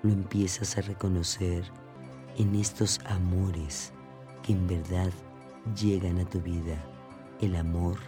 lo 0.02 0.12
empiezas 0.12 0.78
a 0.78 0.80
reconocer 0.80 1.64
en 2.38 2.54
estos 2.54 2.98
amores 3.04 3.92
que 4.42 4.52
en 4.52 4.66
verdad 4.66 5.10
llegan 5.78 6.18
a 6.20 6.24
tu 6.24 6.40
vida. 6.40 6.82
El 7.42 7.56
amor 7.56 7.98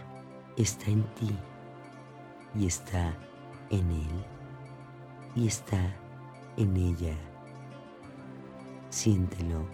está 0.57 0.89
en 0.89 1.03
ti 1.13 1.37
y 2.55 2.65
está 2.65 3.13
en 3.69 3.91
él 3.91 4.25
y 5.35 5.47
está 5.47 5.95
en 6.57 6.75
ella. 6.75 7.15
Siéntelo, 8.89 9.65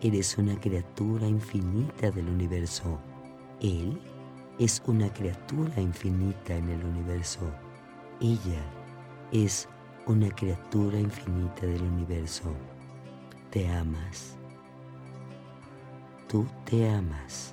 eres 0.00 0.38
una 0.38 0.58
criatura 0.60 1.26
infinita 1.26 2.10
del 2.10 2.28
universo. 2.28 2.98
Él 3.60 4.00
es 4.58 4.80
una 4.86 5.12
criatura 5.12 5.80
infinita 5.80 6.54
en 6.54 6.68
el 6.70 6.84
universo. 6.84 7.40
Ella 8.20 8.62
es 9.32 9.68
una 10.06 10.28
criatura 10.30 10.98
infinita 10.98 11.66
del 11.66 11.82
universo. 11.82 12.54
Te 13.50 13.68
amas. 13.68 14.36
Tú 16.28 16.46
te 16.64 16.88
amas. 16.88 17.52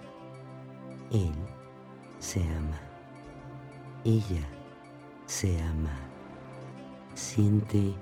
Él 1.11 1.33
se 2.19 2.41
ama. 2.43 2.79
Ella 4.05 4.47
se 5.25 5.59
ama. 5.63 5.97
Siente 7.15 7.95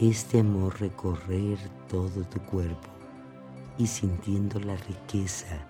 este 0.00 0.40
amor 0.40 0.80
recorrer 0.80 1.56
todo 1.88 2.24
tu 2.24 2.40
cuerpo 2.40 2.88
y 3.78 3.86
sintiendo 3.86 4.58
la 4.58 4.74
riqueza, 4.76 5.66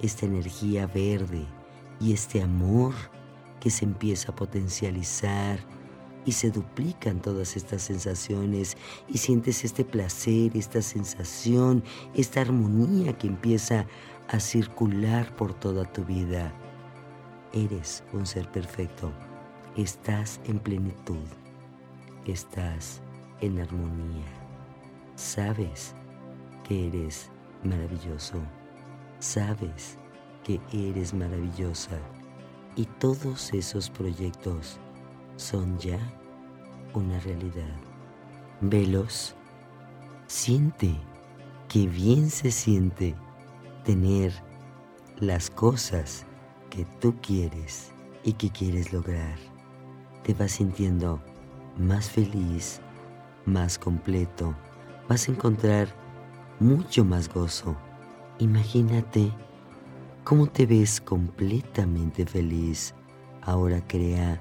esta 0.00 0.26
energía 0.26 0.86
verde 0.86 1.46
y 1.98 2.12
este 2.12 2.42
amor 2.42 2.92
que 3.60 3.70
se 3.70 3.86
empieza 3.86 4.32
a 4.32 4.36
potencializar 4.36 5.58
y 6.26 6.32
se 6.32 6.50
duplican 6.50 7.22
todas 7.22 7.56
estas 7.56 7.82
sensaciones 7.82 8.76
y 9.08 9.18
sientes 9.18 9.64
este 9.64 9.84
placer, 9.84 10.54
esta 10.54 10.82
sensación, 10.82 11.82
esta 12.14 12.42
armonía 12.42 13.16
que 13.16 13.28
empieza 13.28 13.86
a 14.28 14.40
circular 14.40 15.34
por 15.36 15.54
toda 15.54 15.90
tu 15.90 16.04
vida. 16.04 16.52
Eres 17.54 18.04
un 18.12 18.26
ser 18.26 18.50
perfecto, 18.50 19.10
estás 19.76 20.40
en 20.44 20.58
plenitud, 20.58 21.24
estás 22.26 23.00
en 23.40 23.60
armonía, 23.60 24.26
sabes 25.16 25.94
que 26.62 26.88
eres 26.88 27.30
maravilloso, 27.62 28.38
sabes 29.18 29.98
que 30.42 30.60
eres 30.72 31.14
maravillosa 31.14 31.98
y 32.76 32.84
todos 32.84 33.52
esos 33.52 33.90
proyectos 33.90 34.78
son 35.36 35.78
ya 35.78 35.98
una 36.94 37.18
realidad. 37.20 37.76
Velos, 38.60 39.34
siente 40.26 40.94
que 41.68 41.86
bien 41.86 42.30
se 42.30 42.50
siente 42.50 43.14
tener 43.84 44.32
las 45.18 45.50
cosas 45.50 46.26
que 46.70 46.84
tú 47.00 47.14
quieres 47.20 47.92
y 48.22 48.32
que 48.32 48.50
quieres 48.50 48.92
lograr. 48.92 49.36
Te 50.22 50.34
vas 50.34 50.52
sintiendo 50.52 51.20
más 51.76 52.10
feliz, 52.10 52.80
más 53.46 53.78
completo, 53.78 54.54
vas 55.08 55.28
a 55.28 55.32
encontrar 55.32 55.88
mucho 56.60 57.04
más 57.04 57.32
gozo. 57.32 57.76
Imagínate 58.38 59.32
cómo 60.24 60.46
te 60.46 60.66
ves 60.66 61.00
completamente 61.00 62.26
feliz. 62.26 62.94
Ahora 63.42 63.86
crea 63.86 64.40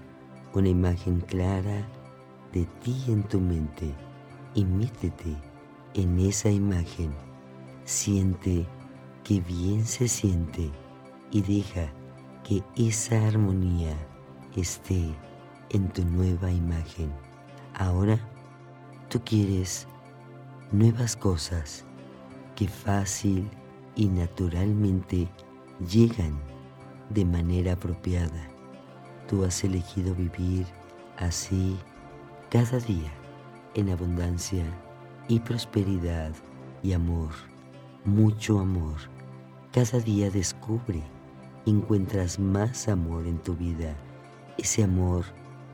una 0.54 0.70
imagen 0.70 1.20
clara 1.22 1.88
de 2.54 2.66
ti 2.84 2.96
en 3.08 3.24
tu 3.24 3.40
mente 3.40 3.94
y 4.56 4.66
métete 4.66 5.36
en 5.94 6.20
esa 6.20 6.50
imagen. 6.50 7.12
Siente 7.86 8.66
que 9.24 9.42
bien 9.42 9.86
se 9.86 10.08
siente 10.08 10.72
y 11.32 11.42
deja 11.42 11.92
que 12.44 12.64
esa 12.76 13.28
armonía 13.28 13.96
esté 14.56 15.14
en 15.70 15.90
tu 15.90 16.06
nueva 16.06 16.52
imagen. 16.52 17.12
Ahora 17.74 18.20
tú 19.14 19.22
quieres 19.24 19.88
nuevas 20.72 21.16
cosas 21.16 21.86
que 22.56 22.68
fácil 22.68 23.48
y 23.96 24.08
naturalmente 24.08 25.30
llegan 25.88 26.40
de 27.12 27.24
manera 27.24 27.74
apropiada 27.74 28.50
Tú 29.28 29.46
has 29.46 29.64
elegido 29.64 30.16
vivir 30.16 30.66
así 31.18 31.78
cada 32.50 32.80
día 32.80 33.12
en 33.76 33.92
abundancia 33.92 34.66
y 35.28 35.40
prosperidad 35.40 36.32
y 36.82 36.94
amor, 36.94 37.34
mucho 38.06 38.60
amor. 38.60 38.96
Cada 39.72 40.00
día 40.00 40.32
descubre 40.32 41.04
encuentras 41.68 42.40
más 42.40 42.88
amor 42.88 43.28
en 43.28 43.38
tu 43.38 43.56
vida, 43.56 43.96
ese 44.58 44.84
amor 44.84 45.26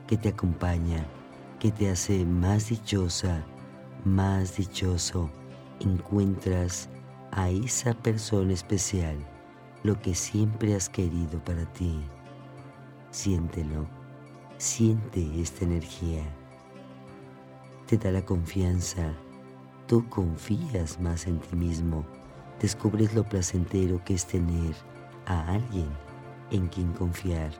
que 0.06 0.18
te 0.18 0.28
acompaña, 0.28 1.06
que 1.60 1.70
te 1.70 1.90
hace 1.90 2.24
más 2.24 2.70
dichosa, 2.70 3.44
más 4.04 4.56
dichoso. 4.56 5.30
Encuentras 5.80 6.88
a 7.32 7.50
esa 7.50 7.92
persona 7.92 8.54
especial 8.54 9.16
lo 9.82 10.00
que 10.00 10.14
siempre 10.14 10.74
has 10.74 10.88
querido 10.88 11.38
para 11.44 11.70
ti. 11.72 12.00
Siéntelo, 13.10 13.86
siente 14.56 15.40
esta 15.40 15.64
energía. 15.64 16.24
Te 17.86 17.98
da 17.98 18.10
la 18.10 18.24
confianza, 18.24 19.12
tú 19.86 20.08
confías 20.08 20.98
más 20.98 21.26
en 21.26 21.40
ti 21.40 21.56
mismo, 21.56 22.06
descubres 22.58 23.14
lo 23.14 23.24
placentero 23.24 24.02
que 24.04 24.14
es 24.14 24.24
tener 24.24 24.74
a 25.26 25.46
alguien 25.52 25.88
en 26.50 26.68
quien 26.68 26.92
confiar, 26.92 27.50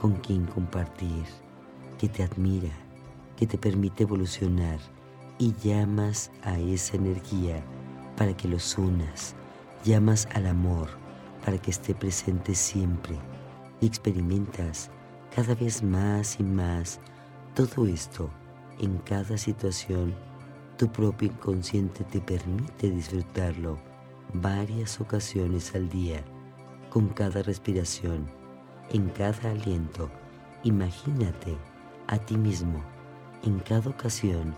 con 0.00 0.12
quien 0.12 0.46
compartir, 0.46 1.24
que 1.98 2.08
te 2.08 2.22
admira, 2.22 2.70
que 3.42 3.46
te 3.48 3.58
permite 3.58 4.04
evolucionar 4.04 4.78
y 5.36 5.52
llamas 5.64 6.30
a 6.44 6.60
esa 6.60 6.96
energía 6.96 7.60
para 8.16 8.36
que 8.36 8.46
los 8.46 8.78
unas, 8.78 9.34
llamas 9.84 10.28
al 10.32 10.46
amor 10.46 10.88
para 11.44 11.58
que 11.58 11.72
esté 11.72 11.92
presente 11.92 12.54
siempre 12.54 13.18
y 13.80 13.86
experimentas 13.86 14.92
cada 15.34 15.56
vez 15.56 15.82
más 15.82 16.38
y 16.38 16.44
más 16.44 17.00
todo 17.56 17.84
esto 17.84 18.30
en 18.78 18.98
cada 18.98 19.36
situación. 19.36 20.14
Tu 20.76 20.86
propio 20.86 21.28
inconsciente 21.28 22.04
te 22.04 22.20
permite 22.20 22.92
disfrutarlo 22.92 23.76
varias 24.34 25.00
ocasiones 25.00 25.74
al 25.74 25.88
día, 25.88 26.22
con 26.90 27.08
cada 27.08 27.42
respiración, 27.42 28.24
en 28.90 29.08
cada 29.08 29.50
aliento. 29.50 30.08
Imagínate 30.62 31.56
a 32.06 32.18
ti 32.18 32.36
mismo 32.36 32.91
en 33.42 33.58
cada 33.60 33.90
ocasión 33.90 34.54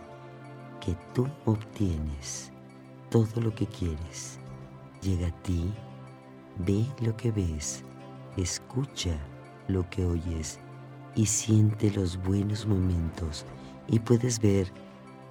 que 0.81 0.97
tú 1.15 1.27
obtienes 1.47 2.53
todo 3.11 3.41
lo 3.41 3.55
que 3.55 3.67
quieres. 3.67 4.39
Llega 5.01 5.29
a 5.29 5.43
ti, 5.43 5.73
ve 6.59 6.85
lo 7.01 7.17
que 7.17 7.31
ves, 7.33 7.83
escucha 8.37 9.17
lo 9.69 9.89
que 9.89 10.05
oyes 10.05 10.61
y 11.15 11.27
siente 11.27 11.91
los 11.91 12.23
buenos 12.23 12.67
momentos 12.67 13.47
y 13.89 13.99
puedes 13.99 14.39
ver 14.41 14.71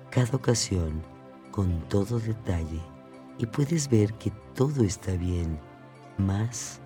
cada 0.09 0.35
ocasión 0.35 1.03
con 1.51 1.81
todo 1.89 2.19
detalle 2.19 2.81
y 3.37 3.45
puedes 3.45 3.89
ver 3.89 4.13
que 4.15 4.31
todo 4.55 4.83
está 4.83 5.13
bien. 5.13 5.59
Más 6.17 6.79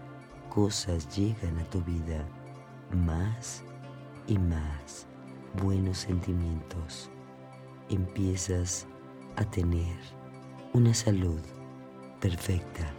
cosas 0.49 1.15
llegan 1.15 1.57
a 1.59 1.69
tu 1.69 1.81
vida, 1.83 2.25
más 2.91 3.63
y 4.27 4.37
más 4.37 5.06
buenos 5.61 5.97
sentimientos. 5.99 7.09
Empiezas 7.89 8.87
a 9.35 9.43
tener 9.45 9.95
una 10.73 10.93
salud 10.93 11.39
perfecta. 12.19 12.91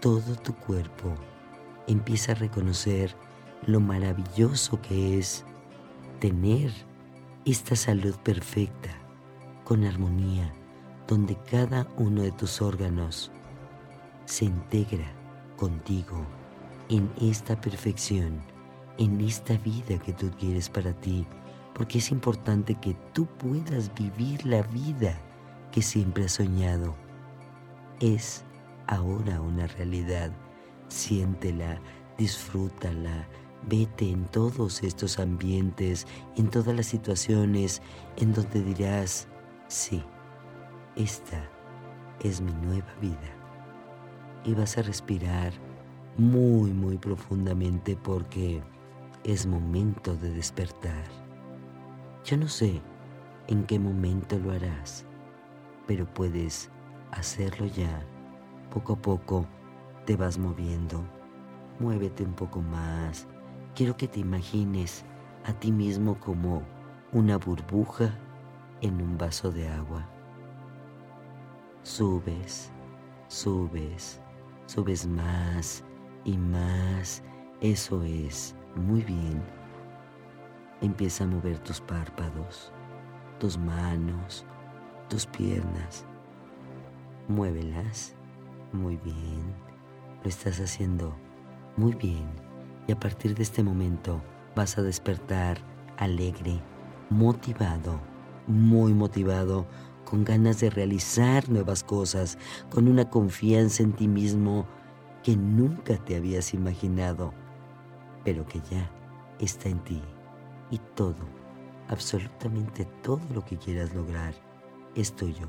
Todo 0.00 0.34
tu 0.36 0.54
cuerpo 0.54 1.14
empieza 1.86 2.32
a 2.32 2.36
reconocer 2.36 3.14
lo 3.66 3.80
maravilloso 3.80 4.80
que 4.80 5.18
es 5.18 5.44
tener 6.18 6.72
esta 7.44 7.76
salud 7.76 8.16
perfecta, 8.16 8.90
con 9.64 9.84
armonía, 9.84 10.52
donde 11.06 11.36
cada 11.50 11.86
uno 11.96 12.22
de 12.22 12.32
tus 12.32 12.60
órganos 12.60 13.30
se 14.24 14.44
integra 14.44 15.12
contigo 15.56 16.26
en 16.88 17.10
esta 17.20 17.60
perfección, 17.60 18.40
en 18.98 19.20
esta 19.20 19.56
vida 19.58 19.98
que 19.98 20.12
tú 20.12 20.30
quieres 20.38 20.68
para 20.68 20.92
ti, 20.92 21.26
porque 21.80 21.96
es 21.96 22.10
importante 22.10 22.74
que 22.74 22.94
tú 23.14 23.24
puedas 23.24 23.90
vivir 23.94 24.44
la 24.44 24.60
vida 24.64 25.18
que 25.72 25.80
siempre 25.80 26.26
has 26.26 26.32
soñado. 26.32 26.94
Es 28.00 28.44
ahora 28.86 29.40
una 29.40 29.66
realidad. 29.66 30.30
Siéntela, 30.88 31.80
disfrútala, 32.18 33.26
vete 33.66 34.10
en 34.10 34.26
todos 34.26 34.82
estos 34.82 35.18
ambientes, 35.18 36.06
en 36.36 36.50
todas 36.50 36.76
las 36.76 36.84
situaciones 36.84 37.80
en 38.18 38.34
donde 38.34 38.62
dirás, 38.62 39.26
sí, 39.68 40.04
esta 40.96 41.48
es 42.22 42.42
mi 42.42 42.52
nueva 42.52 42.92
vida. 43.00 43.32
Y 44.44 44.52
vas 44.52 44.76
a 44.76 44.82
respirar 44.82 45.54
muy, 46.18 46.74
muy 46.74 46.98
profundamente 46.98 47.96
porque 47.96 48.62
es 49.24 49.46
momento 49.46 50.14
de 50.16 50.30
despertar. 50.30 51.19
Yo 52.24 52.36
no 52.36 52.48
sé 52.48 52.82
en 53.48 53.64
qué 53.64 53.78
momento 53.78 54.38
lo 54.38 54.52
harás, 54.52 55.06
pero 55.86 56.06
puedes 56.06 56.70
hacerlo 57.10 57.66
ya. 57.66 58.04
Poco 58.70 58.92
a 58.92 58.96
poco 58.96 59.46
te 60.04 60.16
vas 60.16 60.38
moviendo. 60.38 61.02
Muévete 61.78 62.22
un 62.22 62.34
poco 62.34 62.60
más. 62.60 63.26
Quiero 63.74 63.96
que 63.96 64.06
te 64.06 64.20
imagines 64.20 65.04
a 65.44 65.52
ti 65.54 65.72
mismo 65.72 66.20
como 66.20 66.62
una 67.12 67.38
burbuja 67.38 68.14
en 68.82 69.00
un 69.00 69.16
vaso 69.16 69.50
de 69.50 69.66
agua. 69.68 70.06
Subes, 71.82 72.70
subes, 73.28 74.20
subes 74.66 75.06
más 75.06 75.82
y 76.24 76.36
más. 76.36 77.22
Eso 77.62 78.02
es, 78.02 78.54
muy 78.76 79.02
bien. 79.02 79.59
Empieza 80.80 81.24
a 81.24 81.26
mover 81.26 81.58
tus 81.58 81.80
párpados, 81.80 82.72
tus 83.38 83.58
manos, 83.58 84.46
tus 85.08 85.26
piernas. 85.26 86.06
Muévelas. 87.28 88.14
Muy 88.72 88.96
bien. 88.98 89.54
Lo 90.22 90.28
estás 90.28 90.60
haciendo 90.60 91.14
muy 91.76 91.94
bien. 91.94 92.28
Y 92.86 92.92
a 92.92 92.98
partir 92.98 93.34
de 93.34 93.42
este 93.42 93.62
momento 93.62 94.22
vas 94.56 94.78
a 94.78 94.82
despertar 94.82 95.58
alegre, 95.96 96.60
motivado, 97.10 98.00
muy 98.46 98.94
motivado, 98.94 99.66
con 100.04 100.24
ganas 100.24 100.60
de 100.60 100.70
realizar 100.70 101.48
nuevas 101.48 101.84
cosas, 101.84 102.38
con 102.68 102.88
una 102.88 103.10
confianza 103.10 103.82
en 103.82 103.92
ti 103.92 104.08
mismo 104.08 104.66
que 105.22 105.36
nunca 105.36 105.96
te 105.98 106.16
habías 106.16 106.54
imaginado, 106.54 107.32
pero 108.24 108.46
que 108.46 108.60
ya 108.70 108.90
está 109.38 109.68
en 109.68 109.78
ti. 109.80 110.02
Y 110.70 110.78
todo, 110.94 111.16
absolutamente 111.88 112.84
todo 113.02 113.20
lo 113.34 113.44
que 113.44 113.56
quieras 113.56 113.94
lograr, 113.94 114.34
es 114.94 115.14
tuyo. 115.14 115.48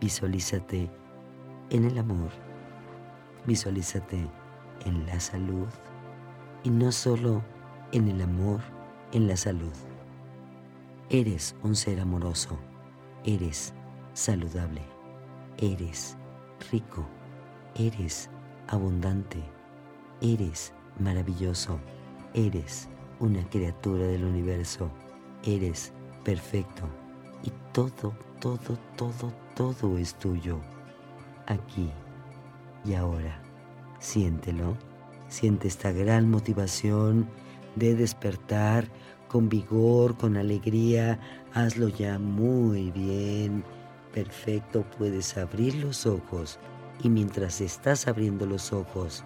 Visualízate 0.00 0.90
en 1.70 1.84
el 1.84 1.98
amor, 1.98 2.30
visualízate 3.46 4.28
en 4.84 5.06
la 5.06 5.18
salud 5.20 5.66
y 6.62 6.70
no 6.70 6.92
solo 6.92 7.42
en 7.92 8.08
el 8.08 8.20
amor, 8.22 8.60
en 9.12 9.26
la 9.26 9.36
salud. 9.36 9.72
Eres 11.10 11.56
un 11.62 11.74
ser 11.74 12.00
amoroso, 12.00 12.58
eres 13.24 13.72
saludable, 14.12 14.82
eres 15.56 16.16
rico, 16.70 17.06
eres 17.74 18.30
abundante, 18.68 19.42
eres 20.20 20.72
maravilloso, 20.98 21.80
eres 22.34 22.88
una 23.20 23.42
criatura 23.48 24.06
del 24.06 24.24
universo, 24.24 24.90
eres 25.44 25.92
perfecto 26.24 26.84
y 27.42 27.52
todo, 27.72 28.14
todo, 28.40 28.78
todo, 28.96 29.32
todo 29.54 29.98
es 29.98 30.14
tuyo, 30.14 30.58
aquí 31.46 31.90
y 32.84 32.94
ahora. 32.94 33.40
Siéntelo, 33.98 34.76
siente 35.28 35.68
esta 35.68 35.90
gran 35.90 36.30
motivación 36.30 37.28
de 37.74 37.94
despertar 37.94 38.88
con 39.28 39.48
vigor, 39.48 40.16
con 40.16 40.36
alegría, 40.36 41.18
hazlo 41.52 41.88
ya 41.88 42.18
muy 42.18 42.90
bien, 42.90 43.64
perfecto, 44.12 44.84
puedes 44.96 45.36
abrir 45.36 45.74
los 45.74 46.06
ojos. 46.06 46.58
Y 47.02 47.10
mientras 47.10 47.60
estás 47.60 48.08
abriendo 48.08 48.46
los 48.46 48.72
ojos, 48.72 49.22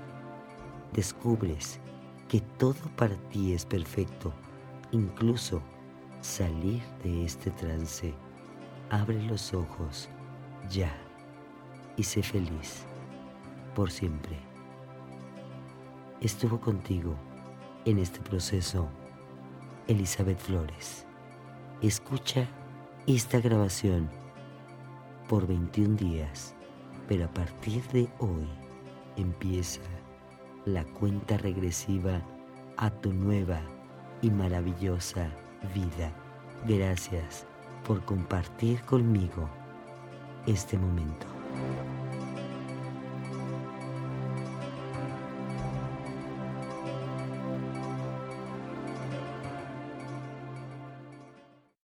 descubres 0.92 1.80
que 2.32 2.40
todo 2.40 2.80
para 2.96 3.14
ti 3.28 3.52
es 3.52 3.66
perfecto, 3.66 4.32
incluso 4.90 5.60
salir 6.22 6.80
de 7.04 7.26
este 7.26 7.50
trance. 7.50 8.14
Abre 8.88 9.22
los 9.24 9.52
ojos 9.52 10.08
ya 10.70 10.90
y 11.98 12.02
sé 12.02 12.22
feliz 12.22 12.86
por 13.74 13.90
siempre. 13.90 14.38
Estuvo 16.22 16.58
contigo 16.58 17.16
en 17.84 17.98
este 17.98 18.20
proceso 18.20 18.88
Elizabeth 19.86 20.38
Flores. 20.38 21.04
Escucha 21.82 22.48
esta 23.06 23.40
grabación 23.40 24.08
por 25.28 25.46
21 25.46 25.96
días, 25.96 26.54
pero 27.06 27.26
a 27.26 27.28
partir 27.28 27.86
de 27.88 28.08
hoy 28.20 28.48
empieza 29.18 29.82
la 30.64 30.84
cuenta 30.84 31.36
regresiva 31.36 32.22
a 32.76 32.90
tu 32.90 33.12
nueva 33.12 33.60
y 34.20 34.30
maravillosa 34.30 35.28
vida. 35.74 36.12
Gracias 36.66 37.46
por 37.84 38.04
compartir 38.04 38.80
conmigo 38.82 39.48
este 40.46 40.78
momento. 40.78 41.26